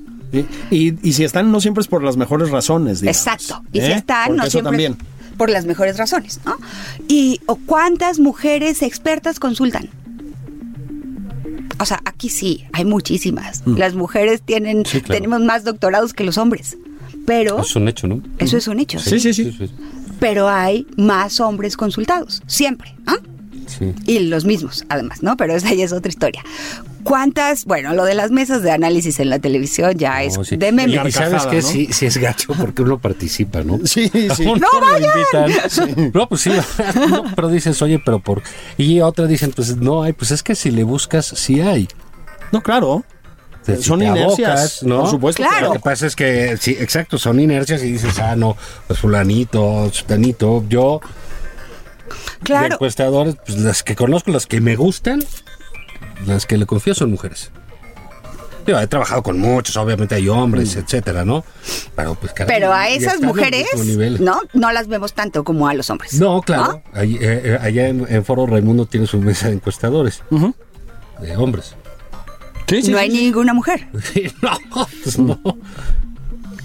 [0.70, 3.00] Y, y si están, no siempre es por las mejores razones.
[3.00, 3.16] digamos.
[3.18, 3.62] Exacto.
[3.72, 3.94] Y si ¿Eh?
[3.96, 4.92] están, Porque no eso siempre también.
[4.92, 6.56] es por las mejores razones, ¿no?
[7.08, 9.88] Y o cuántas mujeres expertas consultan.
[11.80, 13.62] O sea, aquí sí, hay muchísimas.
[13.66, 14.84] Las mujeres tienen, Mm.
[14.84, 15.14] Sí, claro.
[15.20, 16.76] tenemos más doctorados que los hombres.
[17.26, 18.22] Pero Es un hecho, ¿no?
[18.38, 18.98] eso es un hecho.
[18.98, 19.52] Sí, sí, sí.
[20.18, 23.14] Pero hay más hombres consultados, siempre, ¿no?
[23.66, 23.94] sí.
[24.06, 25.36] Y los mismos, además, ¿no?
[25.36, 26.42] Pero esa ya es otra historia.
[27.02, 27.64] ¿Cuántas?
[27.64, 30.56] Bueno, lo de las mesas de análisis en la televisión ya es No, sí.
[30.56, 31.00] de meme.
[31.06, 31.62] Y, sabes que ¿no?
[31.62, 33.78] sí, sí es gacho porque uno participa, ¿no?
[33.86, 34.44] Sí, sí.
[34.44, 35.10] ¡No lo vayan!
[35.48, 36.10] invitan.
[36.12, 36.50] No, pues sí,
[37.08, 38.42] no, pero dices, oye, pero por...
[38.76, 41.88] Y otra dicen, pues no hay, pues es que si le buscas, sí hay.
[42.52, 43.04] No, claro.
[43.76, 45.00] Si Son te inercias, abocas, ¿no?
[45.00, 45.42] por supuesto.
[45.42, 45.66] Claro.
[45.68, 48.56] Lo que pasa es que, sí, exacto, son inercias y dices, ah, no,
[48.86, 51.00] pues fulanito, sutanito, yo,
[52.40, 52.74] de Claro.
[52.74, 55.22] encuestadores, pues las que conozco, las que me gustan,
[56.26, 57.50] las que le confío son mujeres.
[58.66, 61.44] Yo he trabajado con muchos, obviamente hay hombres, etcétera, ¿no?
[61.96, 63.66] Pero pues caray, Pero a esas mujeres.
[64.20, 64.38] ¿no?
[64.52, 66.14] No las vemos tanto como a los hombres.
[66.20, 66.82] No, claro.
[66.92, 70.22] Ahí, eh, eh, allá en, en Foro Raimundo tiene su mesa de encuestadores.
[71.20, 71.74] De hombres.
[72.70, 73.24] Sí, sí, no sí, hay sí.
[73.24, 73.88] ninguna mujer.
[74.42, 74.58] no,
[75.02, 75.38] pues no.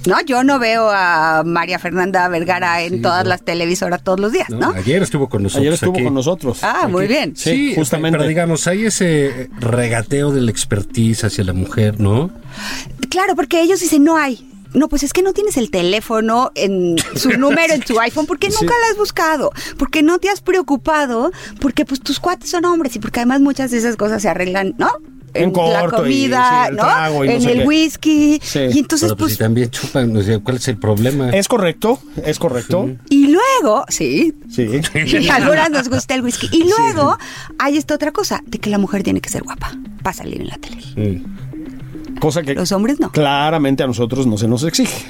[0.06, 3.30] No, yo no veo a María Fernanda Vergara en Sí, todas no.
[3.30, 4.70] las televisoras todos los días, No, ¿no?
[4.76, 5.62] Ayer estuvo con nosotros.
[5.62, 6.04] Ayer estuvo aquí.
[6.04, 6.60] con nosotros.
[6.62, 7.36] Ah, muy bien.
[7.36, 8.18] Sí, justamente.
[8.20, 12.30] Pero digamos, hay ese regateo del expertise hacia la mujer, ¿no?
[13.10, 14.48] Claro, porque ellos dicen, no hay.
[14.76, 18.50] No, pues es que no tienes el teléfono en su número en tu iPhone porque
[18.50, 22.96] nunca lo has buscado, porque no te has preocupado, porque pues tus cuates son hombres
[22.96, 24.90] y porque además muchas de esas cosas se arreglan, ¿no?
[25.36, 26.82] En la y, comida, sí, el ¿no?
[26.84, 27.66] trago y no en sé el qué.
[27.68, 28.40] whisky.
[28.44, 28.60] Sí.
[28.74, 31.30] Y entonces, Pero pues, pues, también chupan, o sea, ¿cuál es el problema?
[31.32, 32.90] Es correcto, es correcto.
[33.10, 34.68] y luego, sí, Sí.
[35.20, 36.50] y a algunas nos gusta el whisky.
[36.52, 37.18] Y luego
[37.60, 39.72] hay esta otra cosa, de que la mujer tiene que ser guapa
[40.04, 41.22] para salir en la tele.
[42.20, 43.12] Cosa que Los hombres no.
[43.12, 45.06] claramente a nosotros no se nos exige.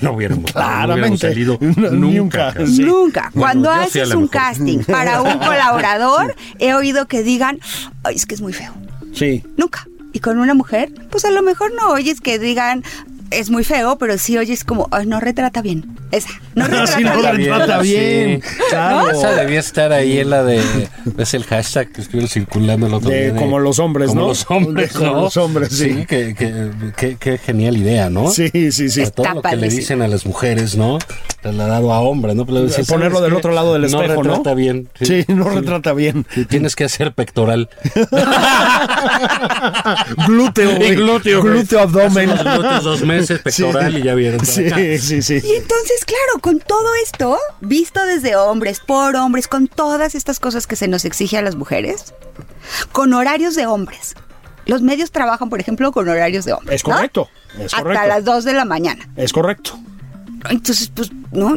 [0.00, 0.92] No hubiéramos, no Claramente.
[0.94, 1.90] hubiéramos salido No, nunca.
[1.92, 2.38] nunca.
[2.54, 2.68] cabrón.
[2.68, 2.82] Sí.
[2.82, 3.20] Nunca.
[3.34, 4.30] Bueno, Cuando haces un mejor.
[4.30, 7.58] casting para un colaborador, he oído que digan,
[8.02, 8.72] Ay, es que es muy feo.
[9.12, 9.42] Sí.
[9.56, 9.86] Nunca.
[10.12, 12.84] Y con una mujer, pues a lo mejor no oyes que digan,
[13.32, 15.96] es muy feo, pero sí oyes como, "Ay, no retrata bien.
[16.10, 16.28] Esa.
[16.54, 17.36] No retrata Sí, no bien.
[17.36, 18.42] retrata bien.
[18.42, 18.48] Sí.
[18.70, 19.10] Claro.
[19.10, 20.62] Esa debía estar ahí en la de.
[21.18, 23.36] Es el hashtag que estuvieron circulando el otro De día.
[23.40, 24.28] como los hombres, como ¿no?
[24.28, 25.20] los hombres, como ¿no?
[25.22, 26.04] los hombres, sí.
[26.06, 28.30] que, que, que- qué genial idea, ¿no?
[28.30, 28.88] Sí, sí, sí.
[28.90, 30.98] Sobre todo Está lo que le dicen a las mujeres, ¿no?
[31.40, 32.46] Trasladado a hombre, ¿no?
[32.46, 34.24] Pero dicen, Ponerlo ¿sabes del otro lado del espejo, no ¿no?
[34.36, 34.88] retrata bien.
[35.00, 36.26] Sí, no retrata bien.
[36.34, 37.68] Sí, Tienes que hacer pectoral.
[40.26, 40.76] glúteo.
[40.84, 41.42] Y glúteo.
[41.42, 42.30] Glúteo abdomen.
[42.30, 44.44] Glúteos dos meses, pectoral y ya vieron.
[44.44, 45.40] Sí, sí, sí.
[45.44, 50.66] Y entonces, claro, con todo esto, visto desde hombres, por hombres, con todas estas cosas
[50.66, 52.14] que se nos exige a las mujeres,
[52.92, 54.14] con horarios de hombres.
[54.64, 56.76] Los medios trabajan, por ejemplo, con horarios de hombres.
[56.82, 56.94] Es ¿no?
[56.94, 58.08] correcto, es Hasta correcto.
[58.08, 59.08] las 2 de la mañana.
[59.16, 59.78] Es correcto.
[60.50, 61.56] Entonces, pues, no,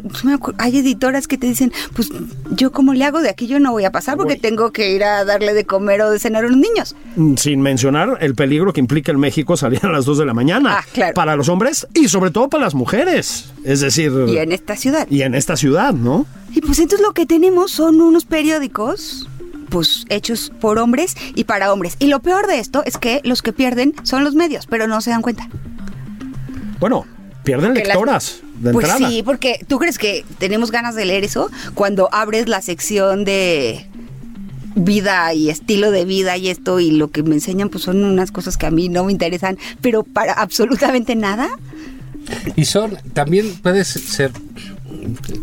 [0.58, 2.10] hay editoras que te dicen, pues,
[2.52, 5.04] yo cómo le hago de aquí, yo no voy a pasar porque tengo que ir
[5.04, 6.95] a darle de comer o de cenar a los niños.
[7.15, 10.34] Mm, Sin mencionar el peligro que implica en México salir a las 2 de la
[10.34, 10.78] mañana.
[10.80, 11.13] Ah, claro.
[11.13, 13.52] Para los hombres y sobre todo para las mujeres.
[13.63, 15.08] Es decir, Y en esta ciudad.
[15.10, 16.26] y en esta ciudad, ¿no?
[16.54, 19.28] Y pues entonces lo que tenemos son unos periódicos
[19.69, 21.95] pues hechos por hombres y para hombres.
[22.00, 25.02] Y lo peor de esto es que los que pierden son los medios, pero no
[25.02, 25.50] se dan cuenta.
[26.80, 27.06] Bueno,
[27.46, 29.10] pierden Que las- lectoras de pues entrada.
[29.10, 33.86] sí, porque tú crees que tenemos ganas de leer eso cuando abres la sección de
[34.76, 38.32] vida y estilo de vida y esto y lo que me enseñan pues son unas
[38.32, 41.48] cosas que a mí no me interesan, pero para absolutamente nada.
[42.56, 44.32] Y son, también puede ser,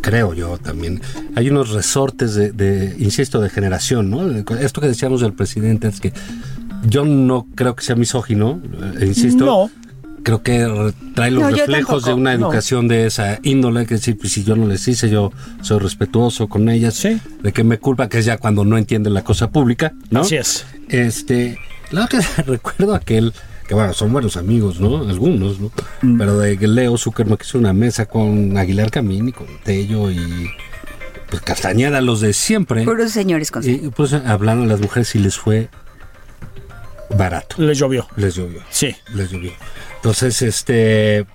[0.00, 1.00] creo yo también,
[1.36, 4.28] hay unos resortes de, de, insisto, de generación, ¿no?
[4.58, 6.12] Esto que decíamos del presidente es que
[6.88, 8.60] yo no creo que sea misógino,
[9.00, 9.44] eh, insisto.
[9.44, 9.70] No.
[10.24, 12.46] Creo que re- trae los No, reflejos de una No.
[12.46, 15.32] educación de esa índole, que decir, pues si yo no les hice, yo
[15.62, 17.20] soy respetuoso con ellas, Sí.
[17.42, 20.20] de que me culpa, que es ya cuando no entienden la cosa pública, ¿no?
[20.20, 20.64] Así es.
[20.88, 21.58] Este,
[21.90, 23.32] la otra recuerdo aquel,
[23.66, 25.08] que bueno, son buenos amigos, ¿no?
[25.08, 25.70] Algunos, ¿no?
[26.18, 30.48] Pero de Leo Zuckerman que hizo una mesa con Aguilar Camín y con Tello y
[31.30, 32.84] pues Castañeda, los de siempre.
[32.84, 35.68] Puros señores con y pues hablaron a las mujeres y les fue
[37.16, 37.56] barato.
[37.58, 38.06] Les llovió.
[38.16, 38.62] Les llovió.
[38.70, 38.94] Sí.
[39.14, 39.52] Les llovió.
[40.02, 41.26] Entonces, este.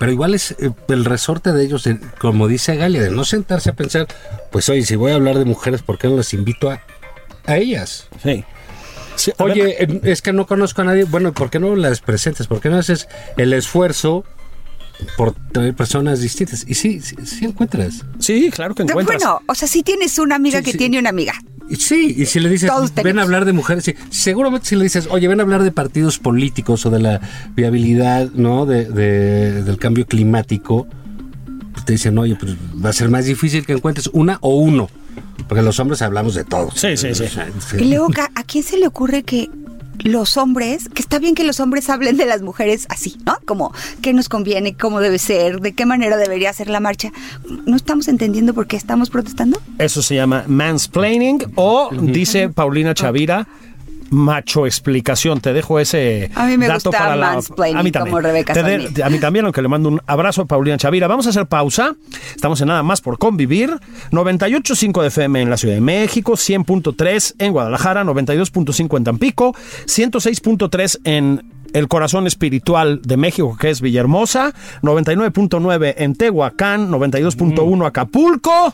[0.00, 3.70] Pero igual es eh, el resorte de ellos, de- como dice Galia, de no sentarse
[3.70, 4.08] a pensar,
[4.50, 6.82] pues oye, si voy a hablar de mujeres, ¿por qué no las invito a,
[7.46, 8.08] a ellas?
[8.22, 8.44] Sí.
[9.14, 11.04] Sí, a ver, Oye, eh, es que no conozco a nadie.
[11.04, 12.48] Bueno, ¿por qué no las presentas?
[12.48, 13.08] ¿Por qué no haces
[13.38, 14.24] el esfuerzo
[15.16, 16.64] por traer personas distintas?
[16.66, 18.04] Y sí, sí, sí encuentras.
[18.18, 19.22] sí, claro que encuentras.
[19.22, 20.78] Bueno, o sea, si tienes una amiga Sí, que sí.
[20.78, 21.34] tiene una amiga.
[21.68, 23.20] Y Sí, y si le dices, Todos ven tenemos.
[23.20, 26.18] a hablar de mujeres, sí, seguramente si le dices, oye, ven a hablar de partidos
[26.18, 27.20] políticos o de la
[27.56, 28.66] viabilidad, ¿no?
[28.66, 30.86] De, de- del cambio climático,
[31.72, 32.54] pues te dicen, oye, pues
[32.84, 34.88] va a ser más difícil que encuentres una o uno,
[35.48, 36.70] porque los hombres hablamos de todo.
[36.72, 37.26] Sí, sí, sí.
[37.80, 39.50] Y luego, ¿a a quién se le ocurre que
[40.02, 43.38] los hombres, que está bien que los hombres hablen de las mujeres así, ¿no?
[43.44, 47.12] Como qué nos conviene, cómo debe ser, de qué manera debería ser la marcha.
[47.66, 49.60] ¿No estamos entendiendo por qué estamos protestando?
[49.78, 53.46] Eso se llama mansplaining o, dice Paulina Chavira,
[54.10, 55.40] macho explicación.
[55.40, 57.32] Te dejo ese A mí me dato gusta para la...
[57.32, 58.14] a mí también.
[58.14, 61.06] como Rebeca de- a mí también, aunque le mando un abrazo a Paulina Chavira.
[61.06, 61.94] Vamos a hacer pausa.
[62.34, 63.70] Estamos en Nada Más por Convivir.
[64.12, 69.54] 98.5 de FM en la Ciudad de México, 100.3 en Guadalajara, 92.5 en Tampico,
[69.86, 78.72] 106.3 en el corazón espiritual de México, que es Villahermosa, 99.9 en Tehuacán, 92.1 Acapulco,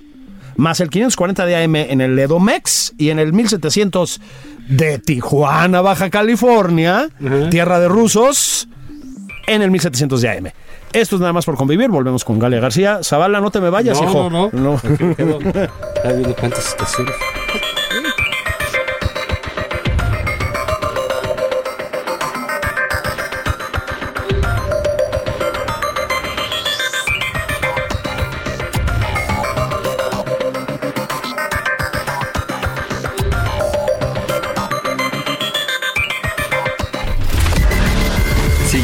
[0.57, 4.21] más el 540 de AM en el Edomex y en el 1700
[4.69, 7.09] de Tijuana, Baja California,
[7.51, 8.69] tierra de rusos,
[9.47, 10.47] en el 1700 de AM.
[10.93, 11.88] Esto es nada más por convivir.
[11.88, 13.01] Volvemos con Galia García.
[13.03, 14.31] Zavala, no te me vayas, no, hijo.
[14.31, 15.03] no, no, Aquí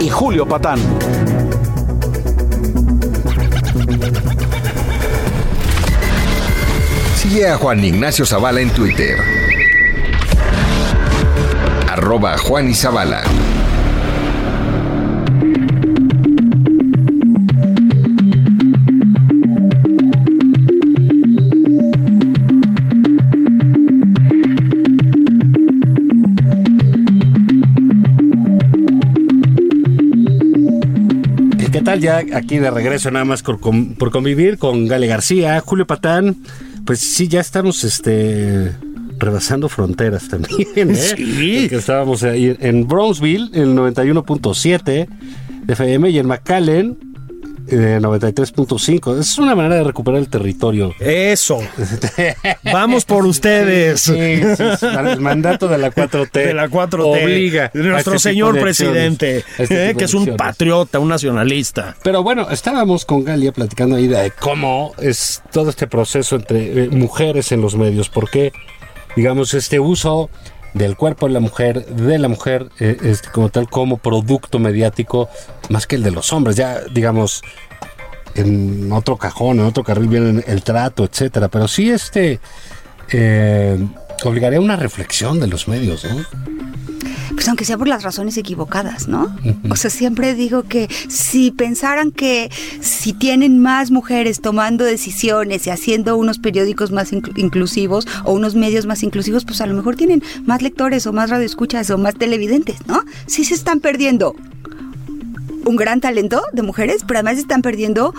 [0.00, 0.78] y Julio Patán.
[7.16, 9.18] Sigue a Juan Ignacio Zavala en Twitter.
[11.90, 13.22] Arroba Juan y.
[32.00, 36.36] Ya aquí de regreso nada más por, por convivir con Gale García, Julio Patán.
[36.84, 38.72] Pues sí, ya estamos este
[39.18, 40.90] rebasando fronteras también.
[40.90, 40.94] ¿eh?
[40.94, 41.68] Sí.
[41.70, 45.08] Estábamos ahí en Brownsville, el 91.7
[45.64, 46.98] de FM, y en McAllen,
[47.68, 49.18] eh, 93.5.
[49.18, 50.94] Es una manera de recuperar el territorio.
[51.00, 51.58] Eso.
[52.64, 54.00] Vamos por ustedes.
[54.00, 56.30] Sí, sí, sí, el mandato de la 4T.
[56.32, 57.24] De la 4T.
[57.24, 57.70] Obliga.
[57.74, 61.96] Nuestro este señor presidente, este eh, que es un patriota, un nacionalista.
[62.02, 66.88] Pero bueno, estábamos con Galia platicando ahí de cómo es todo este proceso entre eh,
[66.90, 68.52] mujeres en los medios, porque,
[69.14, 70.30] digamos, este uso
[70.76, 75.28] del cuerpo de la mujer, de la mujer, eh, este, como tal, como producto mediático,
[75.70, 77.42] más que el de los hombres, ya, digamos,
[78.34, 82.40] en otro cajón, en otro carril viene el trato, etcétera, pero sí este
[83.10, 83.78] eh,
[84.24, 86.24] obligaría a una reflexión de los medios, ¿no?
[87.34, 89.34] Pues aunque sea por las razones equivocadas, ¿no?
[89.70, 95.70] O sea, siempre digo que si pensaran que si tienen más mujeres tomando decisiones y
[95.70, 99.96] haciendo unos periódicos más inclu- inclusivos o unos medios más inclusivos, pues a lo mejor
[99.96, 103.02] tienen más lectores o más radioescuchas o más televidentes, ¿no?
[103.26, 104.34] Sí se están perdiendo
[105.64, 108.14] un gran talento de mujeres, pero además están perdiendo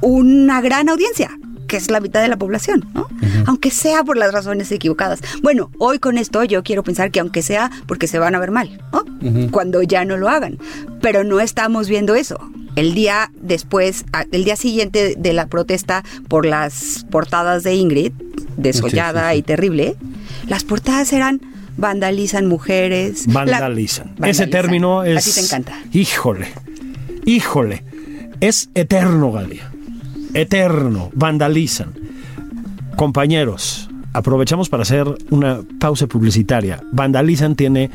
[0.00, 1.36] una gran audiencia
[1.72, 3.08] que es la mitad de la población, ¿no?
[3.46, 5.20] Aunque sea por las razones equivocadas.
[5.42, 8.50] Bueno, hoy con esto yo quiero pensar que aunque sea porque se van a ver
[8.50, 9.04] mal, ¿no?
[9.50, 10.58] Cuando ya no lo hagan.
[11.00, 12.38] Pero no estamos viendo eso.
[12.76, 18.12] El día después, el día siguiente de la protesta por las portadas de Ingrid,
[18.58, 19.38] desollada Sí, sí, sí.
[19.38, 19.96] y terrible,
[20.48, 21.40] las portadas eran
[21.78, 23.26] vandalizan mujeres.
[23.28, 24.08] la- Vandalizan.
[24.08, 24.50] Ese vandalizan.
[24.50, 25.16] término es.
[25.26, 25.72] A ti te encanta.
[25.94, 26.48] Híjole.
[27.24, 27.82] Híjole.
[28.40, 29.71] Es eterno, Galia.
[30.34, 31.10] Eterno.
[31.14, 31.92] Vandalizan.
[32.96, 36.82] Compañeros, aprovechamos para hacer una pausa publicitaria.
[36.92, 37.90] Vandalizan tiene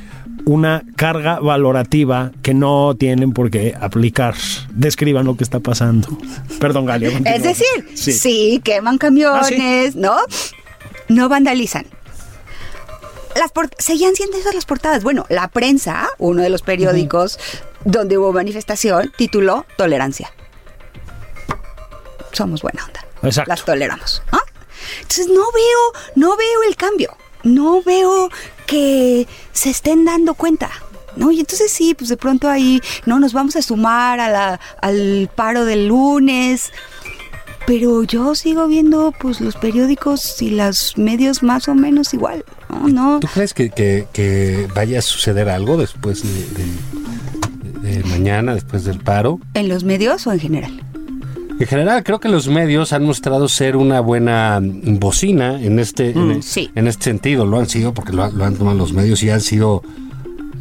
[0.46, 4.36] una carga valorativa que no tienen por qué aplicar.
[4.74, 6.08] Describan lo que está pasando.
[6.60, 7.12] Perdón, Galia.
[7.12, 7.36] continúa.
[7.36, 8.14] Es decir, Sí.
[8.14, 10.16] sí, queman camiones, ¿no?
[11.10, 11.86] No vandalizan.
[13.36, 15.04] Las seguían siendo esas las portadas.
[15.04, 17.38] Bueno, la prensa, uno de los periódicos
[17.86, 20.32] donde hubo manifestación, tituló Tolerancia.
[22.34, 23.06] Somos buena onda.
[23.24, 23.50] Exacto.
[23.50, 24.22] Las toleramos.
[24.32, 24.40] ¿no?
[25.02, 27.16] Entonces no veo, no veo el cambio.
[27.44, 28.30] No veo
[28.66, 30.70] que se estén dando cuenta.
[31.16, 31.32] ¿No?
[31.32, 35.30] Y entonces sí, pues de pronto ahí, no, nos vamos a sumar a la, al
[35.36, 36.72] paro del lunes.
[37.66, 42.46] Pero yo sigo viendo pues los periódicos y los medios más o menos igual.
[42.70, 43.20] No, no.
[43.20, 46.48] ¿Tú crees que, que- que vaya a suceder algo después de,
[47.82, 49.40] de- de mañana, después del paro?
[49.54, 50.84] ¿En los medios o en general?
[51.60, 56.12] En general, creo que los medios han mostrado ser una buena mm, bocina en este,
[56.12, 56.70] en, sí.
[56.76, 57.46] en este sentido.
[57.46, 59.82] Lo han sido porque lo, han- lo han tomado los medios y han sido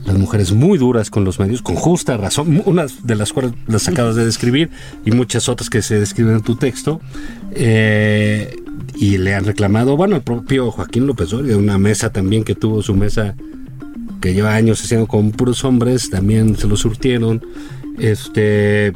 [0.07, 3.89] las mujeres muy duras con los medios, con justa razón, unas de las cuales las
[3.89, 4.71] acabas de describir
[5.05, 7.01] y muchas otras que se describen en tu texto.
[7.55, 8.55] Eh,
[8.95, 12.83] y le han reclamado, bueno, el propio Joaquín López Doria, una mesa también que tuvo
[12.83, 13.35] su mesa
[14.21, 17.43] que lleva años haciendo con puros hombres, también se lo surtieron.
[17.99, 18.93] Este,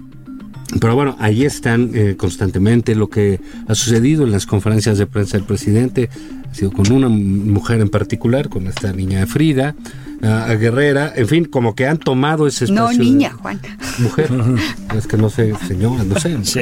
[0.80, 5.36] pero bueno, ahí están eh, constantemente lo que ha sucedido en las conferencias de prensa
[5.36, 6.10] del presidente,
[6.50, 9.74] ha sido con una mujer en particular, con esta niña Frida,
[10.22, 12.82] a Guerrera, en fin, como que han tomado ese espacio.
[12.84, 13.58] No, de- niña, Juan.
[13.98, 14.30] Mujer,
[14.96, 16.36] es que no sé, señora, no sé.
[16.44, 16.60] Sí.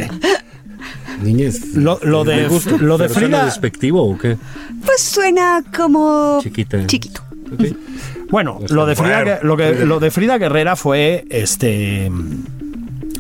[1.23, 4.37] Niña es- Lo- lo de- gusto, lo de Frida- despectivo o qué?
[4.87, 6.87] Pues suena como Chiquita.
[6.87, 7.23] chiquito.
[8.31, 9.39] Bueno, lo de Frida, bueno.
[9.43, 12.11] lo, que, lo de Frida Guerrera fue este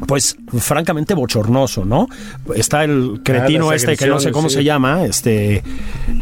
[0.09, 2.09] pues francamente bochornoso, ¿no?
[2.57, 5.62] Está el cretino Ah, este que no sé cómo se llama, este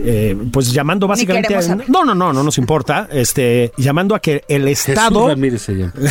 [0.00, 4.42] eh, pues llamando básicamente a- no, no, no, no nos importa, este llamando a que
[4.48, 5.26] el Estado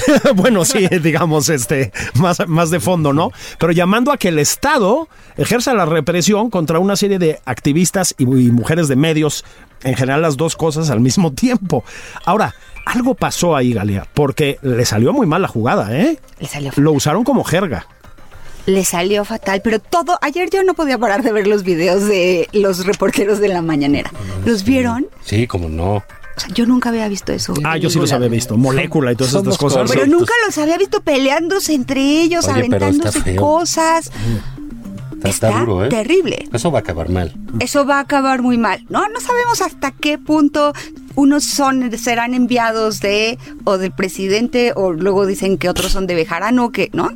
[0.36, 3.32] bueno, sí, digamos, este, más, más de fondo, ¿no?
[3.60, 8.24] Pero llamando a que el Estado ejerza la represión contra una serie de activistas y,
[8.24, 9.44] y mujeres de medios,
[9.84, 11.84] en general las dos cosas al mismo tiempo.
[12.26, 12.56] Ahora,
[12.86, 16.20] algo pasó ahí, Galia, porque le salió muy mal la jugada, ¿eh?
[16.40, 17.88] Le salió Lo usaron como jerga.
[18.68, 22.48] le salió fatal, pero todo, ayer yo no podía parar de ver los videos de
[22.54, 24.12] los reporteros de la mañanera.
[24.46, 25.08] ¿Los vieron?
[25.24, 25.96] Sí, como no.
[26.38, 27.54] O sea, yo nunca había visto eso.
[27.64, 28.58] Ah, yo sí los había visto.
[28.58, 29.90] Molécula y todas Somos estas cosas.
[29.92, 33.42] Pero nunca los había visto peleándose entre ellos, Oye, pero está aventándose feo.
[33.42, 34.12] cosas.
[35.30, 35.90] Está, está duro, ¿eh?
[35.90, 36.48] terrible.
[36.54, 37.34] Eso va a acabar mal.
[37.60, 38.86] Eso va a acabar muy mal.
[38.90, 40.74] No, no sabemos hasta qué punto
[41.16, 46.16] unos son serán enviados de o del presidente o luego dicen que otros son de
[46.16, 47.12] Bejarano, que no,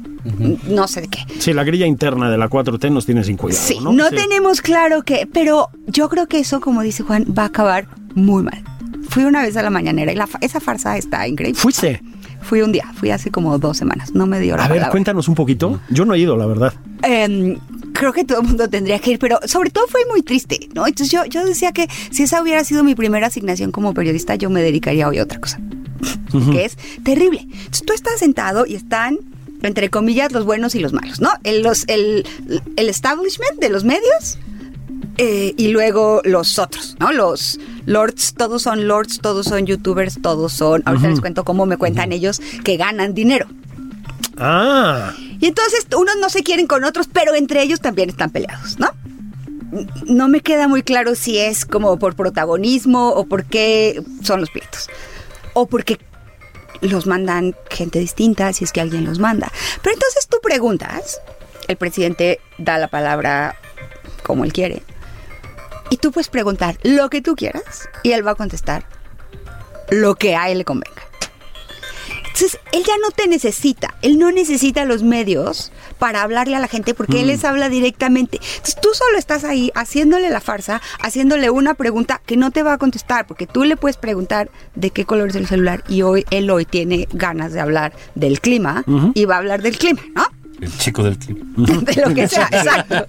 [0.67, 1.19] no sé de qué.
[1.39, 3.91] Sí, la grilla interna de la 4T nos tiene sin cuidado, Sí, ¿no?
[3.91, 4.15] no, Sí.
[4.15, 8.43] tenemos claro que, pero yo creo que eso, como dice Juan, va a acabar muy
[8.43, 8.63] mal.
[9.09, 11.59] Fui una vez a la mañanera y la fa- esa farsa está increíble.
[11.59, 12.01] ¿Fuiste?
[12.49, 14.91] Fui un día, fui hace como dos semanas, no me dio la A ver, palabra.
[14.91, 15.79] cuéntanos un poquito.
[15.91, 16.73] Yo no he ido, la verdad.
[17.03, 17.57] Em,
[17.93, 20.87] creo que todo el mundo tendría que ir, pero sobre todo fue muy triste, ¿no?
[20.87, 24.49] Entonces yo, yo decía que si esa hubiera sido mi primera asignación como periodista, yo
[24.49, 25.59] me dedicaría hoy a otra cosa,
[26.51, 27.41] que es terrible.
[27.41, 29.19] Entonces tú estás sentado y están,
[29.61, 31.29] entre comillas, los buenos y los malos, ¿no?
[31.43, 32.25] El, los, el,
[32.77, 34.39] el establishment de los medios
[35.21, 37.11] eh, y luego los otros, ¿no?
[37.11, 41.75] Los lords, todos son lords, todos son youtubers, todos son, ahorita les cuento cómo me
[41.75, 43.45] cuentan ellos que ganan dinero.
[44.37, 48.79] Ah, Y entonces unos no se quieren con otros, pero entre ellos también están peleados,
[48.79, 48.91] ¿no?
[50.05, 54.49] No me queda muy claro si es como por protagonismo o por qué son los
[54.49, 54.89] pleitos.
[55.53, 55.99] O porque
[56.79, 59.51] los mandan gente distinta, si es que alguien los manda.
[59.81, 61.19] Pero entonces tú preguntas,
[61.67, 63.57] el presidente da la palabra
[64.23, 64.81] como él quiere,
[65.89, 68.85] y tú puedes preguntar lo que tú quieras, y él va a contestar
[69.89, 71.09] lo que a él le convenga.
[72.39, 76.69] Entonces, él ya no te necesita, él no necesita los medios para hablarle a la
[76.69, 78.37] gente porque él les habla directamente.
[78.37, 82.73] Entonces, tú solo estás ahí haciéndole la farsa, haciéndole una pregunta que no te va
[82.73, 86.23] a contestar porque tú le puedes preguntar de qué color es el celular y hoy
[86.31, 90.25] él hoy tiene ganas de hablar del clima y va a hablar del clima, ¿no?
[90.61, 91.37] El chico del clip.
[91.57, 93.05] de lo que sea, exacto.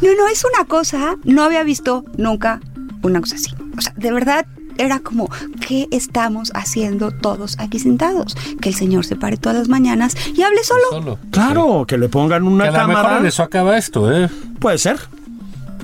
[0.00, 2.60] No, no, es una cosa, no había visto nunca
[3.02, 3.50] una cosa así.
[3.76, 5.28] O sea, de verdad era como,
[5.66, 8.36] ¿qué estamos haciendo todos aquí sentados?
[8.60, 10.82] Que el señor se pare todas las mañanas y hable solo.
[10.90, 11.18] Solo.
[11.30, 13.18] claro, que le pongan Que una a lo mejor cámara.
[13.20, 14.28] en eso acaba esto, ¿eh?
[14.58, 14.98] Puede ser.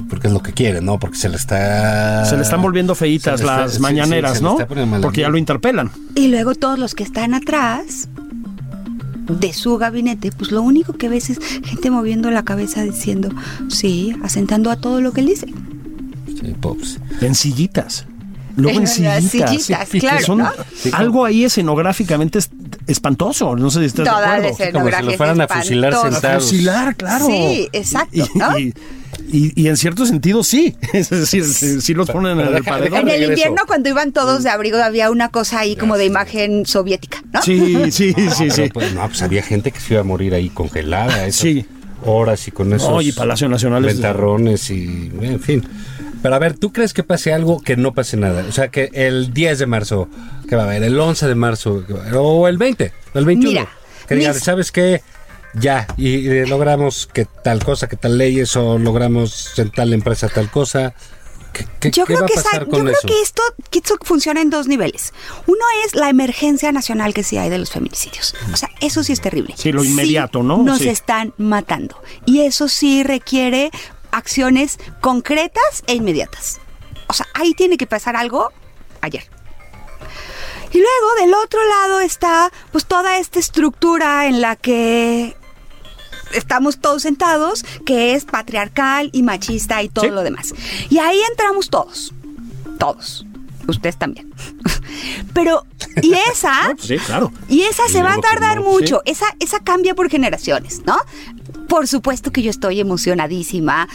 [0.08, 0.98] Porque es lo que quiere, ¿no?
[0.98, 2.24] Porque se le está...
[2.24, 4.56] Se le están volviendo feitas está- las sí, sí, mañaneras, ¿no?
[5.02, 5.90] Porque ya lo interpelan.
[6.14, 8.08] Y luego todos los que están atrás
[9.38, 13.30] de su gabinete, pues lo único que ves es gente moviendo la cabeza diciendo,
[13.68, 15.46] sí, asentando a todo lo que él dice.
[16.42, 16.98] Ay, pobres.
[17.20, 18.06] En sillitas.
[18.56, 19.24] Luego en, sillitas.
[19.24, 20.50] sillitas, que claro, son ¿no?
[20.92, 22.50] algo ahí escenográficamente es-
[22.93, 23.57] espantoso.
[23.57, 24.72] No sé si estás Toda de acuerdo.
[24.72, 26.45] Como si lo fueran a fusilar A A sentados.
[26.45, 27.26] fusilar, claro.
[27.26, 28.59] Sí, exacto, Y, ¿no?
[28.59, 28.74] y-
[29.32, 30.76] y- y en cierto sentido sí.
[30.93, 33.01] Es decir, sí, sí los ponen en el paredón.
[33.01, 36.66] En el invierno, cuando iban todos de abrigo, había una cosa ahí como de imagen
[36.66, 37.43] soviética, ¿no?
[37.43, 38.70] Sí, sí, sí, Pero, sí.
[38.72, 41.26] pues, no, pues había gente que se iba a morir ahí congelada.
[41.26, 41.66] esas Sí.
[42.03, 42.88] Horas y con esos.
[42.88, 45.11] No, y Palacio Nacional es- Ventarrones y.
[45.20, 45.62] En fin.
[46.22, 48.44] Pero a ver, ¿tú crees que pase algo que no pase nada?
[48.48, 50.08] O sea, que el 10 de marzo,
[50.48, 50.82] que va a haber?
[50.82, 51.82] El 11 de marzo,
[52.14, 53.50] o el 20, el 21.
[53.60, 53.68] Mira,
[54.06, 55.02] que digan, mis- ¿sabes qué?
[55.54, 60.28] Ya, y, y logramos que tal cosa, que tal leyes, o logramos en tal empresa
[60.28, 60.94] tal cosa.
[61.52, 63.08] ¿Qué, qué- Yo qué creo va que a esa- pasar yo con creo eso?
[63.08, 65.12] que esto, que esto funciona en dos niveles.
[65.46, 68.36] Uno es la emergencia nacional que sí hay de los feminicidios.
[68.52, 69.54] O sea, eso sí es terrible.
[69.56, 70.58] Sí, lo inmediato, ¿no?
[70.62, 70.88] Nos Sí.
[70.88, 72.00] están matando.
[72.26, 73.70] Y eso sí requiere
[74.12, 76.61] acciones concretas e inmediatas.
[77.08, 78.50] O sea, ahí tiene que pasar algo
[79.00, 79.24] ayer.
[80.72, 85.36] Y luego del otro lado está pues toda esta estructura en la que
[86.32, 90.11] estamos todos sentados, que es patriarcal y machista y todo Sí.
[90.12, 90.54] lo demás.
[90.88, 92.14] Y ahí entramos todos.
[92.78, 93.26] Todos.
[93.66, 94.32] Ustedes también.
[95.34, 95.64] Pero,
[96.02, 97.32] y esa, No, pues sí, claro.
[97.48, 99.02] y esa se Y va a tardar no, mucho.
[99.06, 100.96] Esa, esa cambia por generaciones, ¿no?
[101.70, 103.88] Por supuesto que yo estoy emocionadísima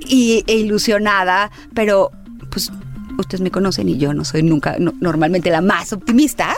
[0.00, 2.10] y, e ilusionada, pero
[2.50, 2.72] pues
[3.18, 6.56] ustedes me conocen y yo no soy nunca no- normalmente la más optimista.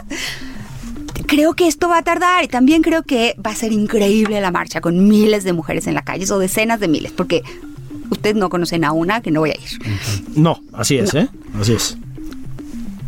[1.27, 4.51] Creo que esto va a tardar y también creo que va a ser increíble la
[4.51, 7.43] marcha con miles de mujeres en la calle o decenas de miles, porque
[8.11, 9.99] ustedes no conocen a una que no voy a ir.
[10.37, 11.29] No, así es, ¿eh?
[11.61, 11.97] Así es.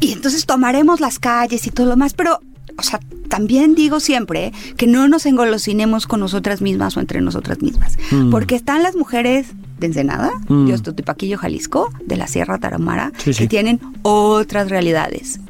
[0.00, 2.40] Y entonces tomaremos las calles y todo lo más, pero,
[2.78, 7.60] o sea, también digo siempre que no nos engolosinemos con nosotras mismas o entre nosotras
[7.62, 7.96] mismas.
[8.10, 8.30] Mm.
[8.30, 9.48] Porque están las mujeres
[9.78, 10.66] de Ensenada, Mm.
[10.66, 13.42] de Ostotipaquillo, Jalisco, de la Sierra Tarahumara, Sí, sí.
[13.44, 15.40] que tienen otras realidades.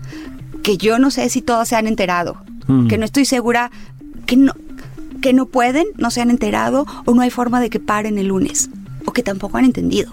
[0.62, 2.36] Que yo no sé si todos se han enterado.
[2.66, 2.86] Mm.
[2.88, 3.70] Que no estoy segura
[4.26, 4.52] que no,
[5.20, 8.28] que no pueden, no se han enterado o no hay forma de que paren el
[8.28, 8.70] lunes.
[9.06, 10.10] O que tampoco han entendido.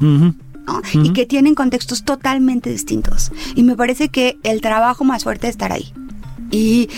[0.93, 3.31] Y que tienen contextos totalmente distintos.
[3.55, 5.93] Y me parece que el trabajo más fuerte es estar ahí.
[6.51, 6.89] Y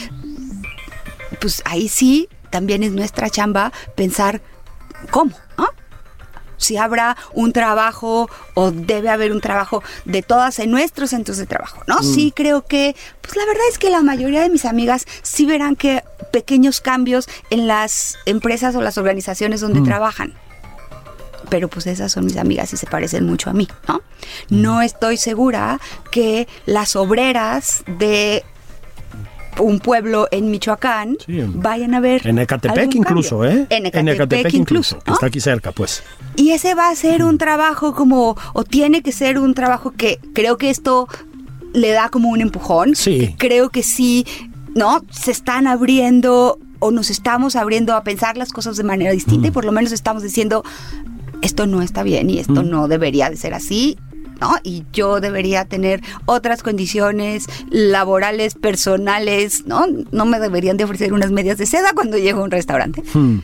[1.40, 4.42] pues ahí sí también es nuestra chamba pensar
[5.10, 5.68] cómo, ¿no?
[6.58, 11.48] Si habrá un trabajo o debe haber un trabajo de todas en nuestros centros de
[11.48, 12.04] trabajo, ¿no?
[12.04, 15.76] Sí creo que, pues la verdad es que la mayoría de mis amigas sí verán
[15.76, 20.36] que pequeños cambios en las empresas o las organizaciones donde trabajan
[21.50, 24.02] pero pues esas son mis amigas y se parecen mucho a mí, ¿no?
[24.50, 28.46] No estoy segura que las obreras de
[29.62, 33.46] un pueblo en Michoacán Sí, en- vayan a ver En Ecatepec incluso.
[33.46, 33.68] ¿eh?
[33.70, 35.14] En Ecatepec, incluso, Que ¿no?
[35.16, 36.04] está aquí cerca, pues.
[36.36, 40.20] Y ese va a ser un trabajo como, o tiene que ser un trabajo que
[40.34, 41.08] creo que esto
[41.74, 42.96] le da como un empujón.
[42.96, 43.20] Sí.
[43.20, 44.26] que creo que sí,
[44.76, 45.02] ¿no?
[45.12, 49.52] Se están abriendo o nos estamos abriendo a pensar las cosas de manera distinta y
[49.52, 50.64] por lo menos estamos diciendo,
[51.42, 53.98] esto no está bien y esto no debería de ser así.
[54.42, 54.56] ¿No?
[54.64, 59.86] Y yo debería tener otras condiciones laborales, personales, ¿no?
[60.12, 63.04] No me deberían de ofrecer unas medias de seda cuando llego a un restaurante.
[63.14, 63.40] Hmm.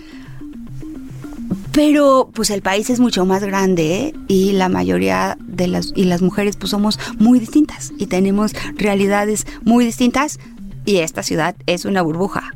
[1.71, 4.13] Pero pues el país es mucho más grande ¿eh?
[4.27, 9.45] y la mayoría de las y las mujeres pues somos muy distintas y tenemos realidades
[9.63, 10.39] muy distintas
[10.85, 12.55] y esta ciudad es una burbuja.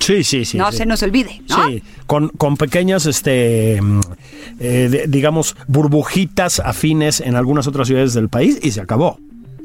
[0.00, 0.56] Sí, sí, sí.
[0.58, 0.78] no sí.
[0.78, 1.68] se nos olvide, ¿no?
[1.68, 4.00] Sí, con, con pequeñas, este, mm,
[4.60, 9.18] eh, de- digamos, burbujitas afines en algunas otras ciudades del país y se acabó.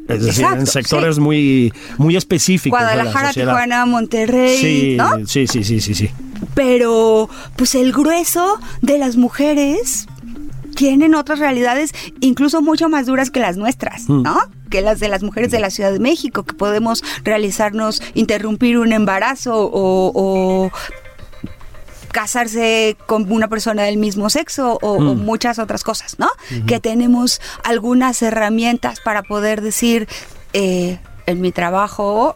[0.08, 1.22] Es decir, en Exacto, sectores sí.
[1.22, 2.78] muy, muy específicos.
[2.80, 3.52] de la Guadalajara, sociedad.
[3.54, 5.26] Tijuana, Monterrey, Sí, ¿no?
[5.26, 6.10] sí, sí, sí, sí, sí.
[6.56, 10.08] Pero pues el grueso de las mujeres
[10.76, 14.22] tienen otras realidades incluso mucho más duras que las nuestras, Mm.
[14.24, 14.40] ¿no?
[14.70, 18.94] Que las de las mujeres de la Ciudad de México, que podemos realizarnos, interrumpir un
[18.94, 20.72] embarazo o, o
[22.12, 25.20] casarse con una persona del mismo sexo o, o Mm.
[25.24, 26.28] muchas otras cosas, ¿no?
[26.68, 30.08] Que tenemos algunas herramientas para poder decir,
[30.54, 32.36] eh, en mi trabajo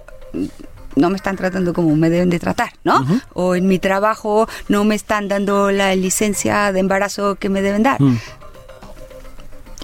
[0.95, 3.05] no me están tratando como me deben de tratar, ¿no?
[3.33, 7.83] O en mi trabajo no me están dando la licencia de embarazo que me deben
[7.83, 8.01] dar.
[8.01, 8.17] Mm.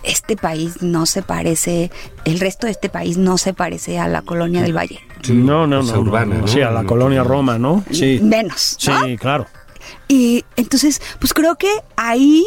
[0.04, 1.92] Este país no se parece,
[2.26, 5.00] el resto de este país no se parece a la colonia del Valle.
[5.30, 6.42] no, no, no, urbana, no.
[6.42, 6.48] ¿no?
[6.48, 7.26] Sí, a la No, colonia no.
[7.30, 7.84] Roma, ¿no?
[7.92, 8.20] Sí.
[8.24, 9.06] Menos, ¿no?
[9.06, 9.46] Sí, claro.
[10.08, 12.44] Y entonces, pues creo que ahí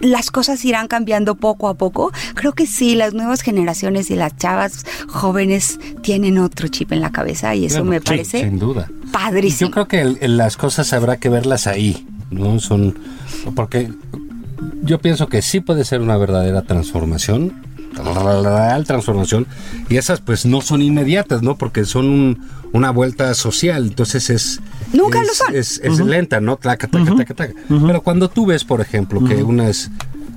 [0.00, 2.12] las cosas irán cambiando poco a poco.
[2.34, 7.12] Creo que sí, las nuevas generaciones y las chavas jóvenes tienen otro chip en la
[7.12, 8.88] cabeza y eso me sí, parece sin duda.
[9.12, 9.68] padrísimo.
[9.68, 12.58] Yo creo que el- el- las cosas habrá que verlas ahí, ¿no?
[12.60, 12.98] Son.
[13.54, 13.90] Porque
[14.82, 17.52] yo pienso que sí puede ser una verdadera transformación,
[18.02, 19.46] real transformación,
[19.88, 21.56] y esas pues no son inmediatas, ¿no?
[21.56, 24.60] Porque son un- una vuelta social, entonces es...
[24.92, 25.54] Nunca es- lo son.
[25.54, 26.56] Es, es lenta, ¿no?
[26.56, 27.52] Taca, taca, taca, taca.
[27.68, 29.90] Pero cuando tú ves, por ejemplo, que unas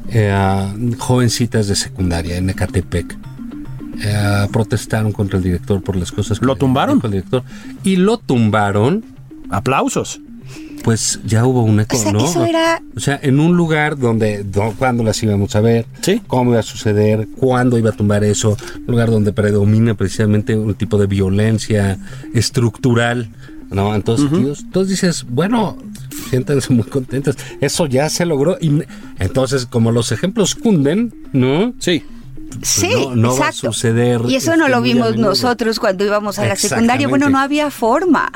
[0.10, 3.18] eh, jovencitas de secundaria en Ecatepec
[4.00, 6.96] eh, protestaron contra el director por las cosas que ¿Lo le tumbaron?
[6.98, 7.44] dijo el director,
[7.84, 9.04] y lo tumbaron,
[9.50, 10.20] Aplausos.
[10.88, 12.24] Pues ya hubo un eco, O sea, ¿no?
[12.24, 16.22] eso era- O sea, en un lugar donde, do- cuándo las íbamos a ver, Sí.
[16.28, 20.74] cómo iba a suceder, cuándo iba a tumbar eso, un lugar donde predomina precisamente un
[20.76, 22.00] tipo de violencia
[22.34, 23.30] estructural,
[23.70, 23.94] ¿no?
[23.94, 25.78] Entonces, tíos, entonces dices, bueno,
[26.30, 28.82] siéntanse muy contentos, eso ya se logró, y
[29.20, 31.74] entonces como los ejemplos cunden, ¿no?
[31.80, 32.02] Sí.
[32.62, 33.74] Sí, no- no va a exacto.
[33.74, 37.06] suceder, Y eso este, no lo a vimos nosotros cuando íbamos a la secundaria.
[37.10, 38.32] Bueno, no había forma.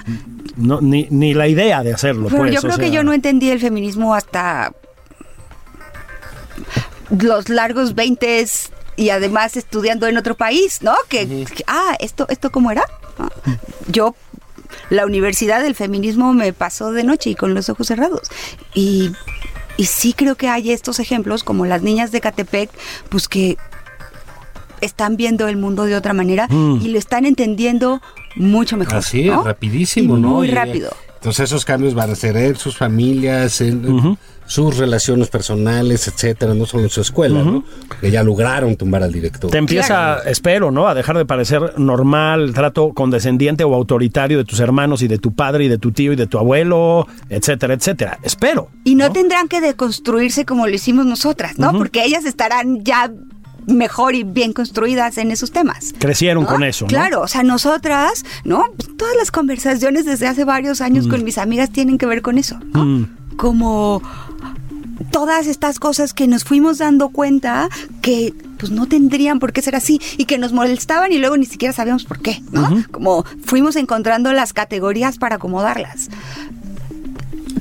[0.56, 2.28] No, ni, ni la idea de hacerlo.
[2.30, 4.74] Pero pues, yo o creo que yo no entendí el feminismo hasta
[7.10, 8.46] los largos 20
[8.98, 10.94] y además estudiando en otro país, ¿no?
[11.10, 12.84] Que, que, ah, esto esto cómo era?
[13.18, 13.30] Ah,
[13.88, 14.16] Yo
[14.90, 18.30] la universidad del feminismo me pasó de noche y con los ojos cerrados.
[18.74, 19.12] Y
[19.78, 22.70] y sí creo que hay estos ejemplos como las niñas de Catepec,
[23.10, 23.58] pues que
[24.82, 28.02] están viendo el mundo de otra manera y lo están entendiendo
[28.36, 28.96] mucho mejor.
[28.98, 29.44] Así, ¿no?
[29.44, 30.28] rapidísimo, Y ¿no?
[30.30, 30.92] Muy Y, rápido.
[31.16, 34.18] Entonces esos cambios van a ser en sus familias, en
[34.48, 37.64] sus relaciones personales, etcétera, no solo en su escuela, ¿no?
[38.02, 39.52] Que ya lograron tumbar al director.
[39.52, 40.88] Te empieza, espero, ¿no?
[40.88, 45.20] A dejar de parecer normal el trato condescendiente o autoritario de tus hermanos y de
[45.20, 48.18] tu padre y de tu tío y de tu abuelo, etcétera, etcétera.
[48.24, 48.70] Espero.
[48.84, 51.72] Y no, tendrán que deconstruirse como lo hicimos nosotras, ¿no?
[51.72, 53.12] Porque ellas estarán ya
[53.68, 55.94] mejor y bien construidas en esos temas.
[56.00, 56.50] Crecieron ¿no?
[56.50, 56.90] con eso, ¿no?
[56.90, 58.64] Claro, o sea, nosotras, ¿no?
[58.78, 61.10] Pues todas las conversaciones desde hace varios años Mm.
[61.10, 63.08] con mis amigas tienen que ver con eso, ¿no?
[63.38, 64.02] Como
[65.12, 67.70] todas estas cosas que nos fuimos dando cuenta
[68.02, 71.46] que pues no tendrían por qué ser así y que nos molestaban y luego ni
[71.46, 72.84] siquiera sabíamos por qué, ¿no?
[72.92, 76.10] Como fuimos encontrando las categorías para acomodarlas.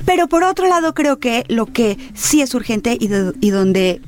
[0.05, 4.01] Pero por otro lado creo que lo que sí es urgente y, de- y donde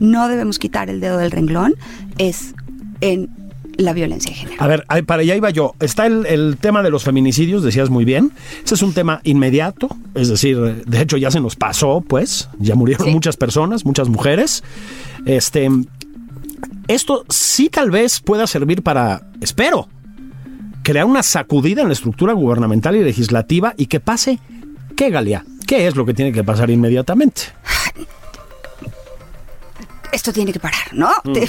[0.00, 1.74] no debemos quitar el dedo del renglón
[2.18, 2.54] es
[3.00, 3.28] en
[3.76, 4.62] la violencia de género.
[4.62, 5.74] A ver, para allá iba yo.
[5.80, 8.32] Está el, el tema de los feminicidios, decías muy bien.
[8.64, 12.74] Ese es un tema inmediato, es decir, de hecho ya se nos pasó, pues, ya
[12.74, 13.12] murieron Sí.
[13.12, 14.64] muchas personas, muchas mujeres.
[15.26, 15.68] Este,
[16.88, 19.88] esto sí tal vez pueda servir para, espero,
[20.82, 24.38] crear una sacudida en la estructura gubernamental y legislativa y que pase,
[24.96, 25.44] ¿qué, Galia?
[25.66, 27.42] ¿Qué es lo que tiene que pasar inmediatamente?
[30.16, 31.10] Esto tiene que parar, ¿no?
[31.24, 31.48] De,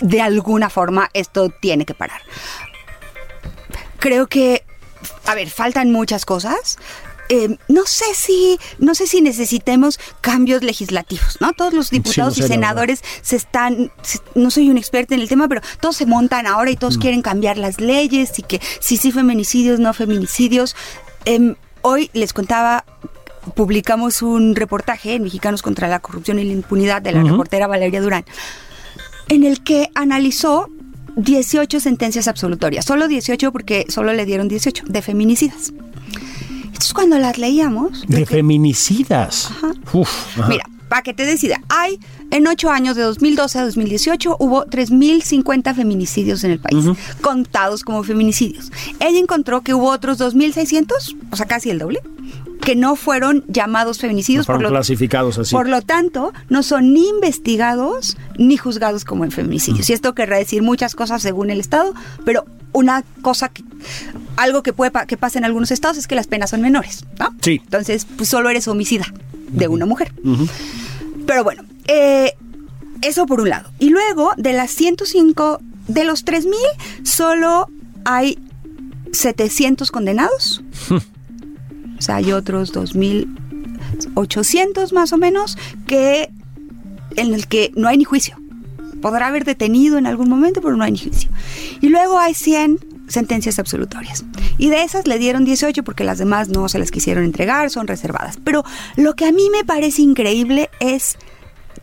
[0.00, 2.20] de alguna forma esto tiene que parar.
[3.98, 4.64] Creo que,
[5.26, 6.78] a ver, faltan muchas cosas.
[7.30, 11.54] Eh, no sé si no sé si necesitemos cambios legislativos, ¿no?
[11.54, 15.20] Todos los diputados no sé, y senadores se están, se- no soy un experto en
[15.20, 16.78] el tema, pero todos se montan ahora y Mm.
[16.80, 20.76] todos quieren cambiar las leyes y que sí, sí, feminicidios, no feminicidios.
[21.24, 22.84] Em, hoy les contaba,
[23.54, 28.00] publicamos un reportaje en Mexicanos contra la Corrupción y la Impunidad de la reportera Valeria
[28.00, 28.24] Durán,
[29.28, 30.68] en el que analizó
[31.16, 35.72] 18 sentencias absolutorias, solo 18 porque solo le dieron 18 de feminicidas.
[36.64, 38.04] Entonces cuando las leíamos...
[38.08, 39.50] De que- feminicidas.
[39.92, 40.48] Uf, ajá.
[40.48, 41.98] Mira, para que te decida, hay
[42.30, 46.84] en ocho años de 2012 a 2018 hubo 3.050 feminicidios en el país,
[47.20, 48.70] contados como feminicidios.
[49.00, 52.00] Ella encontró que hubo otros 2.600, o sea, casi el doble,
[52.60, 54.42] que no fueron llamados feminicidios.
[54.42, 55.54] No fueron por lo, clasificados así.
[55.54, 59.88] Por lo tanto, no son ni investigados ni juzgados como en feminicidios.
[59.90, 62.44] Y esto querrá decir muchas cosas según el Estado, pero
[62.74, 63.64] una cosa que,
[64.36, 67.34] algo que puede que pasa en algunos estados es que las penas son menores, ¿no?
[67.40, 67.62] Sí.
[67.64, 69.06] Entonces, pues solo eres homicida
[69.48, 70.12] de una mujer.
[71.26, 72.34] Pero bueno, eh,
[73.00, 73.70] eso por un lado.
[73.78, 76.54] Y luego, de las 105, de los 3.000,
[77.04, 77.70] solo
[78.04, 78.38] hay
[79.12, 80.62] 700 condenados.
[80.90, 81.00] o
[82.02, 85.56] sea, hay otros 2.800 más o menos
[85.86, 86.28] que
[87.16, 88.36] en el que no hay ni juicio.
[89.04, 91.28] Podrá haber detenido en algún momento, pero no hay juicio.
[91.82, 94.24] Y luego hay 100 sentencias absolutorias.
[94.56, 97.86] Y de esas le dieron 18 porque las demás no se las quisieron entregar, son
[97.86, 98.38] reservadas.
[98.42, 98.64] Pero
[98.96, 101.18] lo que a mí me parece increíble es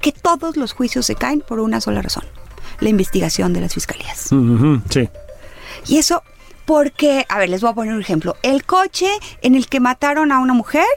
[0.02, 2.24] que todos los juicios se caen por una sola razón,
[2.80, 4.30] la investigación de las fiscalías.
[4.90, 5.08] Sí.
[5.86, 6.24] Y eso
[6.66, 8.36] porque, a ver, les voy a poner un ejemplo.
[8.42, 9.12] El coche
[9.44, 10.88] en el que mataron a una mujer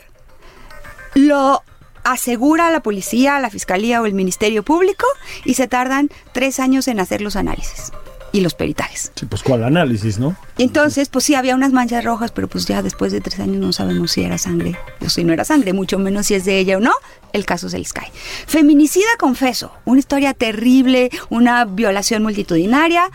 [1.12, 1.62] lo
[2.04, 5.06] asegura la policía, la fiscalía o el ministerio público
[5.44, 7.92] y se tardan tres años en hacer los análisis
[8.34, 9.12] y los peritajes.
[9.14, 10.36] Sí, pues cuál análisis, ¿no?
[10.58, 13.58] Y entonces, pues sí, había unas manchas rojas, pero pues ya después de tres años
[13.58, 14.76] no sabemos si era sangre
[15.06, 16.90] o si no era sangre, mucho menos si es de ella o no.
[17.32, 18.06] el caso Sky.
[18.46, 23.08] Feminicida, confeso, una historia terrible, una violación multitudinaria,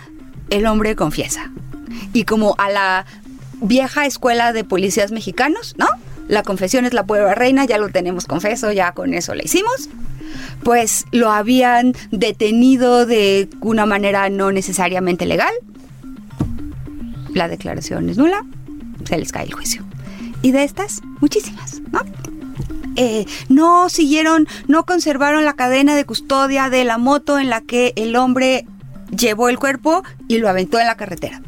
[0.50, 1.52] el hombre confiesa.
[2.14, 3.06] Y como a la
[3.62, 5.88] vieja escuela de policías mexicanos, ¿no?
[6.30, 9.90] La confesión es la prueba reina, ya lo tenemos confeso, ya con eso la hicimos.
[10.64, 15.52] Pues lo habían detenido de una manera no necesariamente legal.
[17.34, 18.46] La declaración es nula,
[19.06, 19.84] se les cae el juicio.
[20.44, 22.02] Y de estas, muchísimas, ¿no?
[22.96, 27.94] Eh, no siguieron, no conservaron la cadena de custodia de la moto en la que
[27.96, 28.68] el hombre
[29.10, 31.42] llevó el cuerpo y lo aventó en la carretera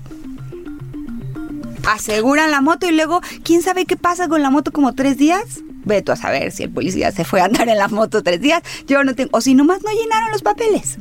[1.88, 5.62] aseguran la moto y luego, ¿quién sabe qué pasa con la moto como tres días?
[5.84, 8.62] Veto a saber si el policía se fue a andar en la moto tres días.
[8.88, 9.30] Yo no tengo.
[9.34, 10.98] O si nomás no llenaron los papeles.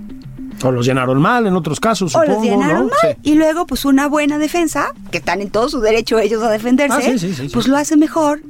[0.63, 2.93] O los llenaron mal en otros casos, o supongo, los llenaron ¿no?
[3.03, 3.17] mal.
[3.23, 6.97] Y luego, pues una buena defensa, que están en todo su derecho ellos a defenderse,
[6.99, 7.49] Ah, sí, sí, sí, sí.
[7.53, 8.43] pues lo hace mejor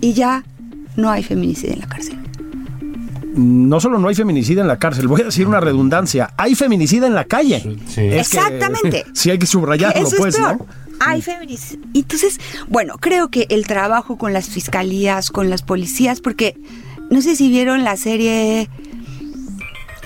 [0.00, 0.44] y ya
[0.96, 2.18] no hay feminicidio en la cárcel.
[3.34, 7.06] No solo no hay feminicida en la cárcel, voy a decir una redundancia, hay feminicida
[7.06, 7.60] en la calle.
[7.86, 8.00] Sí.
[8.02, 9.04] Es que, Exactamente.
[9.14, 10.58] sí hay que subrayarlo, Eso pues, es peor.
[10.58, 10.66] ¿no?
[11.00, 11.86] Hay feminicidio.
[11.94, 12.38] Entonces,
[12.68, 16.56] bueno, creo que el trabajo con las fiscalías, con las policías, porque
[17.10, 18.68] no sé si vieron la serie,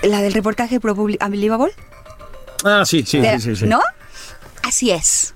[0.03, 1.73] la del reportaje Pro Unbelievable.
[2.63, 3.65] Ah, sí, sí, De- sí, sí, sí.
[3.67, 3.81] ¿No?
[4.63, 5.33] Así es.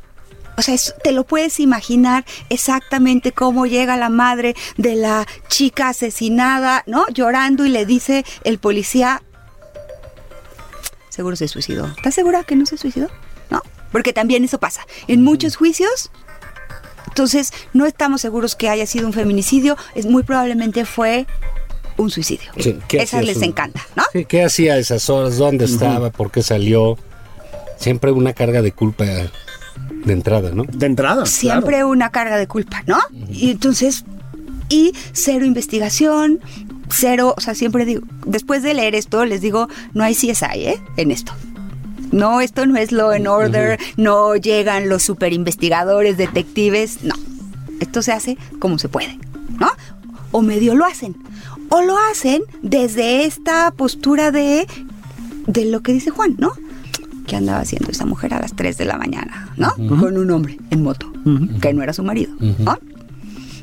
[0.58, 5.90] O sea, es- te lo puedes imaginar exactamente cómo llega la madre de la chica
[5.90, 7.06] asesinada, ¿no?
[7.14, 9.22] Llorando y le dice el policía,
[11.10, 11.88] seguro se suicidó.
[11.88, 13.10] ¿Estás segura que no se suicidó?
[13.92, 14.82] Porque también eso pasa.
[15.08, 16.12] En muchos juicios,
[17.08, 21.26] entonces no estamos seguros que haya sido un feminicidio, es muy probablemente fue
[21.98, 22.50] un suicidio.
[22.58, 24.04] Sí, ¿qué Esas hacía les su- encanta, ¿no?
[24.14, 25.38] Sí, ¿Qué hacía a esas horas?
[25.38, 26.12] ¿Dónde estaba?
[26.12, 26.98] ¿Por qué salió?
[27.78, 30.64] Siempre una carga de culpa de entrada, ¿no?
[30.64, 31.26] De entrada.
[31.26, 31.90] siempre claro.
[31.90, 33.00] una carga de culpa, ¿no?
[33.32, 34.06] Y entonces,
[34.70, 36.40] y cero investigación,
[36.90, 40.82] cero, o sea, siempre digo, después de leer esto, les digo, no hay CSI, ¿eh?
[40.98, 41.34] En esto.
[42.12, 47.16] No, esto no es Law and Order, no llegan los super investigadores, detectives, no.
[47.80, 49.18] Esto se hace como se puede,
[49.60, 49.70] ¿no?
[50.32, 51.16] O medio lo hacen.
[51.70, 54.68] O lo hacen desde esta postura de,
[55.48, 56.52] de lo que dice Juan, ¿no?
[57.28, 59.72] ¿Qué andaba haciendo esa mujer a las 3 de la mañana, ¿no?
[59.76, 61.12] Con un hombre en moto,
[61.62, 62.78] que no era su marido, ¿no?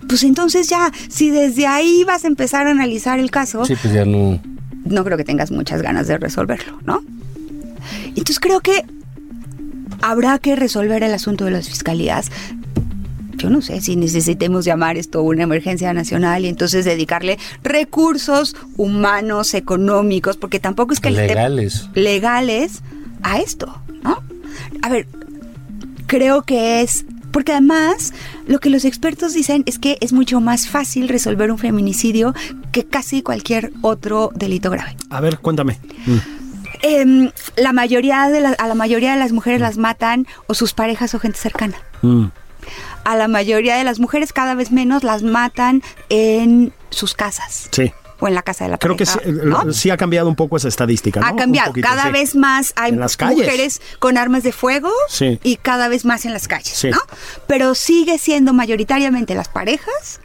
[0.08, 3.92] Pues entonces ya, si desde ahí vas a empezar a analizar el caso, Sí, pues
[3.92, 4.40] ya no.
[4.84, 7.02] no creo que tengas muchas ganas de resolverlo, ¿no?
[8.20, 8.84] Entonces creo que
[10.02, 12.30] habrá que resolver el asunto de las fiscalías.
[13.36, 19.52] Yo no sé si necesitemos llamar esto una emergencia nacional y entonces dedicarle recursos humanos,
[19.54, 21.88] económicos, porque tampoco es que Legales.
[21.94, 22.82] legales
[23.22, 24.22] a esto, ¿no?
[24.82, 25.06] A ver,
[26.06, 28.14] creo que es porque además
[28.46, 32.32] lo que los expertos dicen es que es mucho más fácil resolver un feminicidio
[32.72, 34.96] que casi cualquier otro delito grave.
[35.10, 35.78] A ver, cuéntame.
[36.88, 40.72] Em, la mayoría de la- a la mayoría de las mujeres las matan o sus
[40.72, 41.76] parejas o gente cercana.
[42.02, 42.26] Mm.
[43.04, 47.92] A la mayoría de las mujeres cada vez menos las matan en sus casas Sí.
[48.20, 49.30] o en la casa de la Creo que sí, pareja.
[49.42, 49.72] eh, ¿no?
[49.72, 51.20] sí ha cambiado un poco esa estadística.
[51.20, 51.26] ¿no?
[51.26, 51.68] Ha cambiado.
[51.70, 52.10] poquito, cada sí.
[52.12, 55.38] vez más hay las mujeres con armas de fuego Sí.
[55.42, 56.90] y cada vez más en las calles, Sí.
[56.90, 56.98] ¿no?
[57.46, 60.20] Pero sigue siendo mayoritariamente las parejas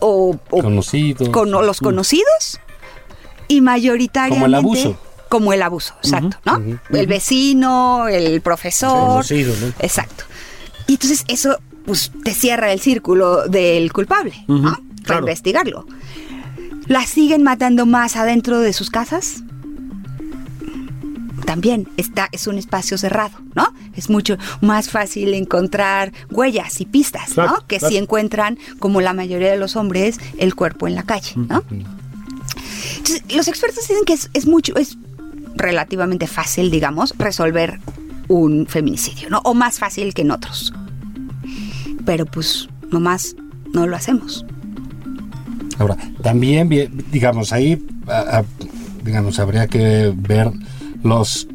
[0.00, 1.28] o, o Conocidos.
[1.30, 2.58] con los conocidos
[3.48, 4.98] y mayoritariamente Como el abuso.
[5.30, 6.60] Como el abuso, exacto, ¿no?
[6.90, 9.46] El vecino, el profesor, Sí,
[9.78, 10.24] exacto.
[10.88, 11.56] Y entonces eso
[11.86, 14.72] pues te cierra el círculo del culpable, ¿no?
[14.72, 15.20] Para claro.
[15.20, 15.86] investigarlo.
[16.86, 19.44] ¿Las siguen matando más adentro de sus casas?
[21.46, 23.72] También está, es un espacio cerrado, ¿no?
[23.94, 27.66] Es mucho más fácil encontrar huellas y pistas, Claro, ¿no?
[27.68, 27.92] Que claro.
[27.92, 31.62] si encuentran, como la mayoría de los hombres, el cuerpo en la calle, ¿no?
[32.96, 34.98] Entonces, los expertos dicen que es, es mucho, es
[35.54, 37.78] relativamente fácil, digamos, resolver
[38.28, 39.40] un feminicidio, ¿no?
[39.44, 40.72] O más fácil que en otros.
[42.04, 43.34] Pero pues, nomás
[43.72, 44.44] no lo hacemos.
[45.78, 46.68] Ahora, también,
[47.10, 47.82] digamos, ahí,
[49.04, 50.50] digamos, habría que ver
[51.02, 51.48] los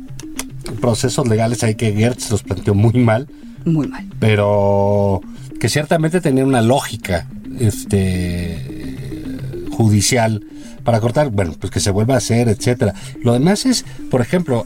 [0.81, 3.27] procesos legales ahí que Gertz los planteó muy mal,
[3.65, 4.05] Muy mal.
[4.19, 5.21] pero
[5.59, 7.27] que ciertamente tenía una lógica
[7.59, 9.37] este
[9.71, 10.43] judicial
[10.85, 12.93] para cortar, bueno, pues que se vuelva a hacer, etcétera.
[13.21, 14.63] Lo demás es, por ejemplo,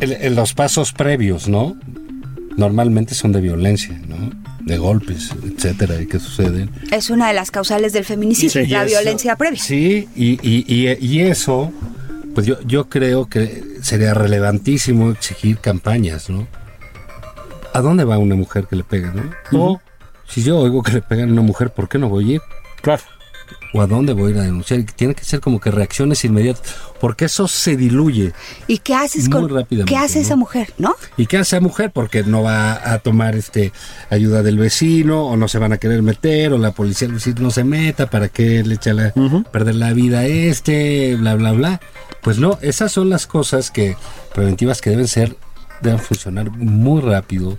[0.00, 1.76] el- el- los pasos previos, ¿no?
[2.56, 4.16] Normalmente son de violencia, ¿no?
[4.64, 6.70] De golpes, etcétera, y que suceden.
[6.90, 9.60] Es una de las causales del feminicidio, Sí, la eso- violencia previa.
[9.62, 11.72] Sí, y, y, y, y eso,
[12.34, 16.46] pues yo, yo creo que sería relevantísimo exigir campañas, ¿no?
[17.72, 19.22] ¿A dónde va una mujer que le pega, no?
[19.58, 19.80] O
[20.28, 22.40] si yo oigo que le pegan a una mujer, ¿por qué no voy a ir?
[22.82, 23.02] Claro.
[23.72, 24.82] O a dónde voy a ir a denunciar.
[24.96, 26.62] Tiene que ser como que reacciones inmediatas,
[27.00, 28.32] porque eso se diluye.
[28.66, 30.24] ¿Y qué haces Muy con rápidamente, qué hace ¿no?
[30.24, 30.94] esa mujer, no?
[31.16, 31.90] ¿Y qué hace la mujer?
[31.92, 33.72] Porque no va a tomar este
[34.10, 37.40] ayuda del vecino, o no se van a querer meter, o la policía del vecino
[37.40, 39.12] no se meta, para que le echa la,
[39.52, 41.80] perder la vida a este, bla, bla, bla.
[42.22, 43.96] Pues no, esas son las cosas que
[44.34, 45.36] preventivas que deben ser,
[45.80, 47.56] deben funcionar muy rápido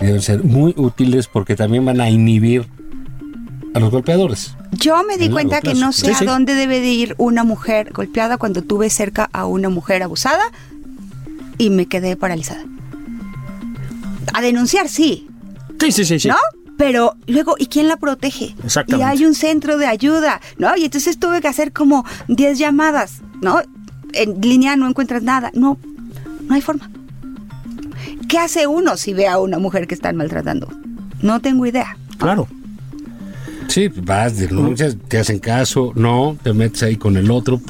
[0.00, 2.68] y deben ser muy útiles porque también van a inhibir
[3.74, 4.54] a los golpeadores.
[4.72, 7.92] Yo me di cuenta que no sé Sí, a dónde debe de ir una mujer
[7.92, 10.44] golpeada cuando tuve cerca a una mujer abusada
[11.58, 12.64] y me quedé paralizada.
[14.32, 15.28] A denunciar, sí,
[15.80, 16.28] Sí, sí, sí, sí.
[16.28, 16.36] ¿no?
[16.76, 18.54] Pero luego, ¿y quién la protege?
[18.64, 19.06] Exactamente.
[19.06, 20.76] Y hay un centro de ayuda, ¿no?
[20.76, 23.60] Y entonces tuve que hacer como 10 llamadas, ¿no?
[24.12, 25.50] En línea no encuentras nada.
[25.54, 25.78] No,
[26.48, 26.90] no hay forma.
[28.28, 30.68] ¿Qué hace uno si ve a una mujer que están maltratando?
[31.20, 31.96] No tengo idea.
[32.18, 32.48] Claro.
[33.68, 37.60] Sí, vas, denuncias, te hacen caso, no, te metes ahí con el otro,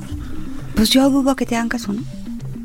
[0.74, 2.02] Pues yo dudo que te hagan caso, ¿no?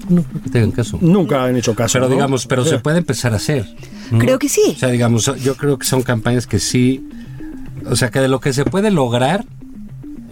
[0.09, 0.97] no creo que te hagan caso.
[1.01, 1.93] Nunca han hecho caso.
[1.93, 2.15] Pero ¿no?
[2.15, 2.71] digamos, pero Sí.
[2.71, 3.67] se puede empezar a hacer.
[4.11, 4.17] ¿no?
[4.17, 4.73] Creo que sí.
[4.75, 7.07] O sea, digamos, yo creo que son campañas que sí,
[7.85, 9.45] o sea, que de lo que se puede lograr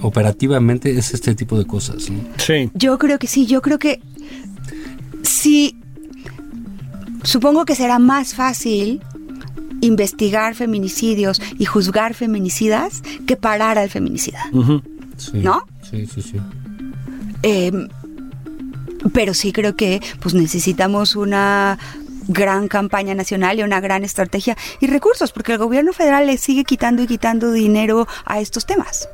[0.01, 2.09] operativamente es este tipo de cosas.
[2.09, 2.19] ¿no?
[2.37, 2.71] Sí.
[2.73, 4.01] Yo creo que sí, yo creo que
[5.21, 5.77] sí.
[7.23, 9.01] Supongo que será más fácil
[9.81, 14.49] investigar feminicidios y juzgar feminicidas que parar al feminicida.
[15.17, 15.65] Sí, ¿No?
[15.89, 16.37] Sí, sí, sí.
[17.43, 17.71] Eh,
[19.13, 21.77] pero sí creo que pues necesitamos una
[22.27, 26.63] gran campaña nacional y una gran estrategia y recursos, porque el gobierno federal le sigue
[26.63, 29.07] quitando y quitando dinero a estos temas.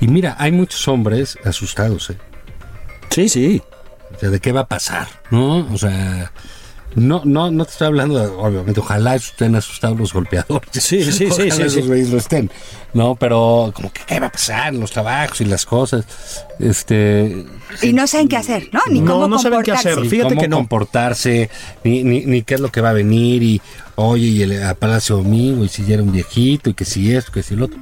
[0.00, 2.18] Y mira, hay muchos hombres asustados, ¿eh?
[3.10, 3.62] Sí, sí.
[4.14, 5.08] O sea, ¿de qué va a pasar?
[5.30, 5.66] ¿No?
[5.72, 6.32] O sea,
[6.96, 10.68] no, no, no te estoy hablando, de- obviamente, ojalá estén asustados los golpeadores.
[10.72, 11.80] Sí, sí, sí, Ojalá sí, esos sí.
[11.82, 12.50] güeyes lo estén.
[12.92, 16.04] No, pero como que qué va a pasar en los trabajos y las cosas.
[16.60, 17.44] Este,
[17.82, 18.80] Y no saben qué hacer, ¿no?
[18.90, 19.88] Ni No, cómo no saben qué comportarse.
[19.90, 20.02] hacer.
[20.02, 20.56] ni Fíjate cómo que no.
[20.58, 21.50] comportarse,
[21.82, 23.60] ni, ni, ni qué es lo que va a venir, y
[23.96, 27.12] oye, y el a Palacio Domingo, y si ya era un viejito, y que si
[27.14, 27.78] esto, que si el otro.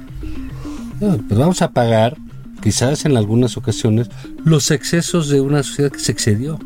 [0.99, 2.15] No, pues vamos a pagar,
[2.61, 4.09] quizás en algunas ocasiones,
[4.43, 6.59] los excesos de una sociedad que se excedió.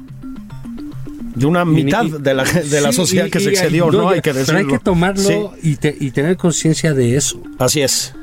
[1.37, 4.09] De una mitad y- de la, de la Sí, sociedad y- que se excedió, ¿no?
[4.09, 4.59] Hay que pero decirlo.
[4.59, 8.13] hay que tomarlo Sí, te- y tener conciencia de eso, así es.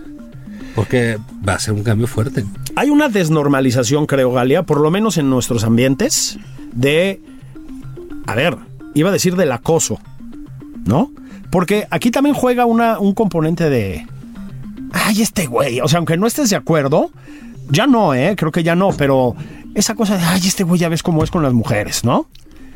[0.75, 2.45] porque va a ser un cambio fuerte.
[2.77, 6.39] Hay una desnormalización, creo, Galia, por lo menos en nuestros ambientes,
[6.73, 7.21] de.
[8.27, 8.57] A ver,
[8.95, 10.01] iba a decir del acoso,
[10.85, 11.13] ¿no?
[11.51, 14.07] Porque aquí también juega una, un componente de.
[14.93, 15.81] Ay, este güey.
[15.81, 17.11] O sea, aunque no estés de acuerdo,
[17.71, 18.35] ya no, ¿eh?
[18.37, 19.37] Creo que ya no, pero
[19.77, 20.25] esa cosa de.
[20.25, 22.27] Ay, este güey ya ves cómo es con las mujeres, ¿no?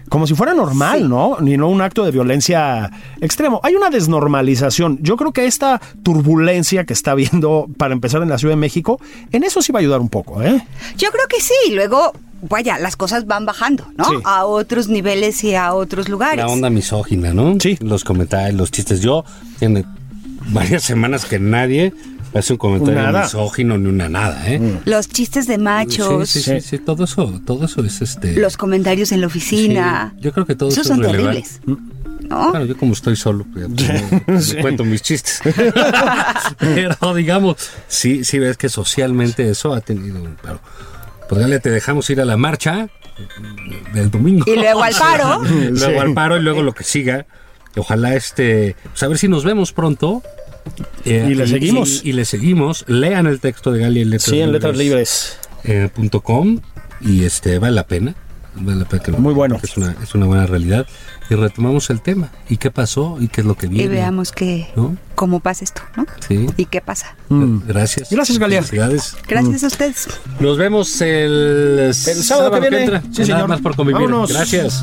[0.08, 1.38] Como si fuera normal, ¿no?
[1.40, 2.90] Ni no un acto de violencia
[3.20, 3.60] extremo.
[3.62, 4.98] Hay una desnormalización.
[5.02, 9.00] Yo creo que esta turbulencia que está viendo, para empezar en la Ciudad de México,
[9.32, 10.64] en eso sí va a ayudar un poco, ¿eh?
[10.96, 12.12] Yo creo que sí, luego,
[12.48, 14.04] vaya, las cosas van bajando, ¿no?
[14.04, 14.16] Sí.
[14.24, 16.44] A otros niveles y a otros lugares.
[16.44, 17.56] La onda misógina, ¿no?
[17.60, 17.76] Sí.
[17.80, 19.00] Los comentarios, los chistes.
[19.00, 19.24] Yo
[19.58, 19.84] tiene
[20.50, 21.92] varias semanas que nadie
[22.34, 23.22] hace un comentario Nada.
[23.24, 24.80] misógino ni una nada, ¿eh?
[24.84, 28.34] Los chistes de machos, Sí, sí, sí, sí, todo eso, todo eso es este.
[28.34, 30.12] los comentarios en la oficina.
[30.16, 31.60] Sí, yo creo que todo Esos eso son es terribles.
[32.28, 32.50] ¿No?
[32.50, 34.22] Claro, yo como estoy solo, pues, me,
[34.54, 35.40] me cuento mis chistes.
[36.58, 37.56] Pero digamos,
[37.86, 40.60] sí, sí ves que socialmente eso ha tenido un pero,
[41.28, 42.88] Pues dale, te dejamos ir a la marcha
[43.94, 44.44] del domingo.
[44.46, 45.42] Y luego al paro.
[45.70, 47.26] luego al paro y luego lo que siga.
[47.76, 50.22] Ojalá este, pues a ver si nos vemos pronto.
[51.04, 52.02] Eh, Y le seguimos.
[52.04, 52.84] Y, y le seguimos.
[52.88, 55.38] Lean el texto de Gali en letras Sí, en letras libres.
[55.64, 56.60] eh, punto com,
[57.00, 58.14] y este vale la pena.
[58.60, 59.58] Vale la pena que lo- Muy bueno.
[59.62, 60.86] Es una, es una buena realidad.
[61.30, 62.30] Y retomamos el tema.
[62.48, 63.18] ¿Y qué pasó?
[63.20, 63.84] ¿Y qué es lo que viene?
[63.84, 64.96] Y veamos qué, ¿No?
[65.14, 66.06] cómo pasa esto, ¿no?
[66.26, 66.46] Sí.
[66.56, 67.14] Y qué pasa.
[67.28, 68.08] Gracias.
[68.10, 68.64] Gracias, Galia.
[69.28, 70.08] Gracias a ustedes.
[70.40, 72.80] Nos vemos el, El sábado que viene.
[72.84, 73.00] entra.
[73.02, 73.48] Sí, Nada señor.
[73.48, 74.00] más por convivir.
[74.06, 74.32] Vámonos.
[74.32, 74.82] Gracias.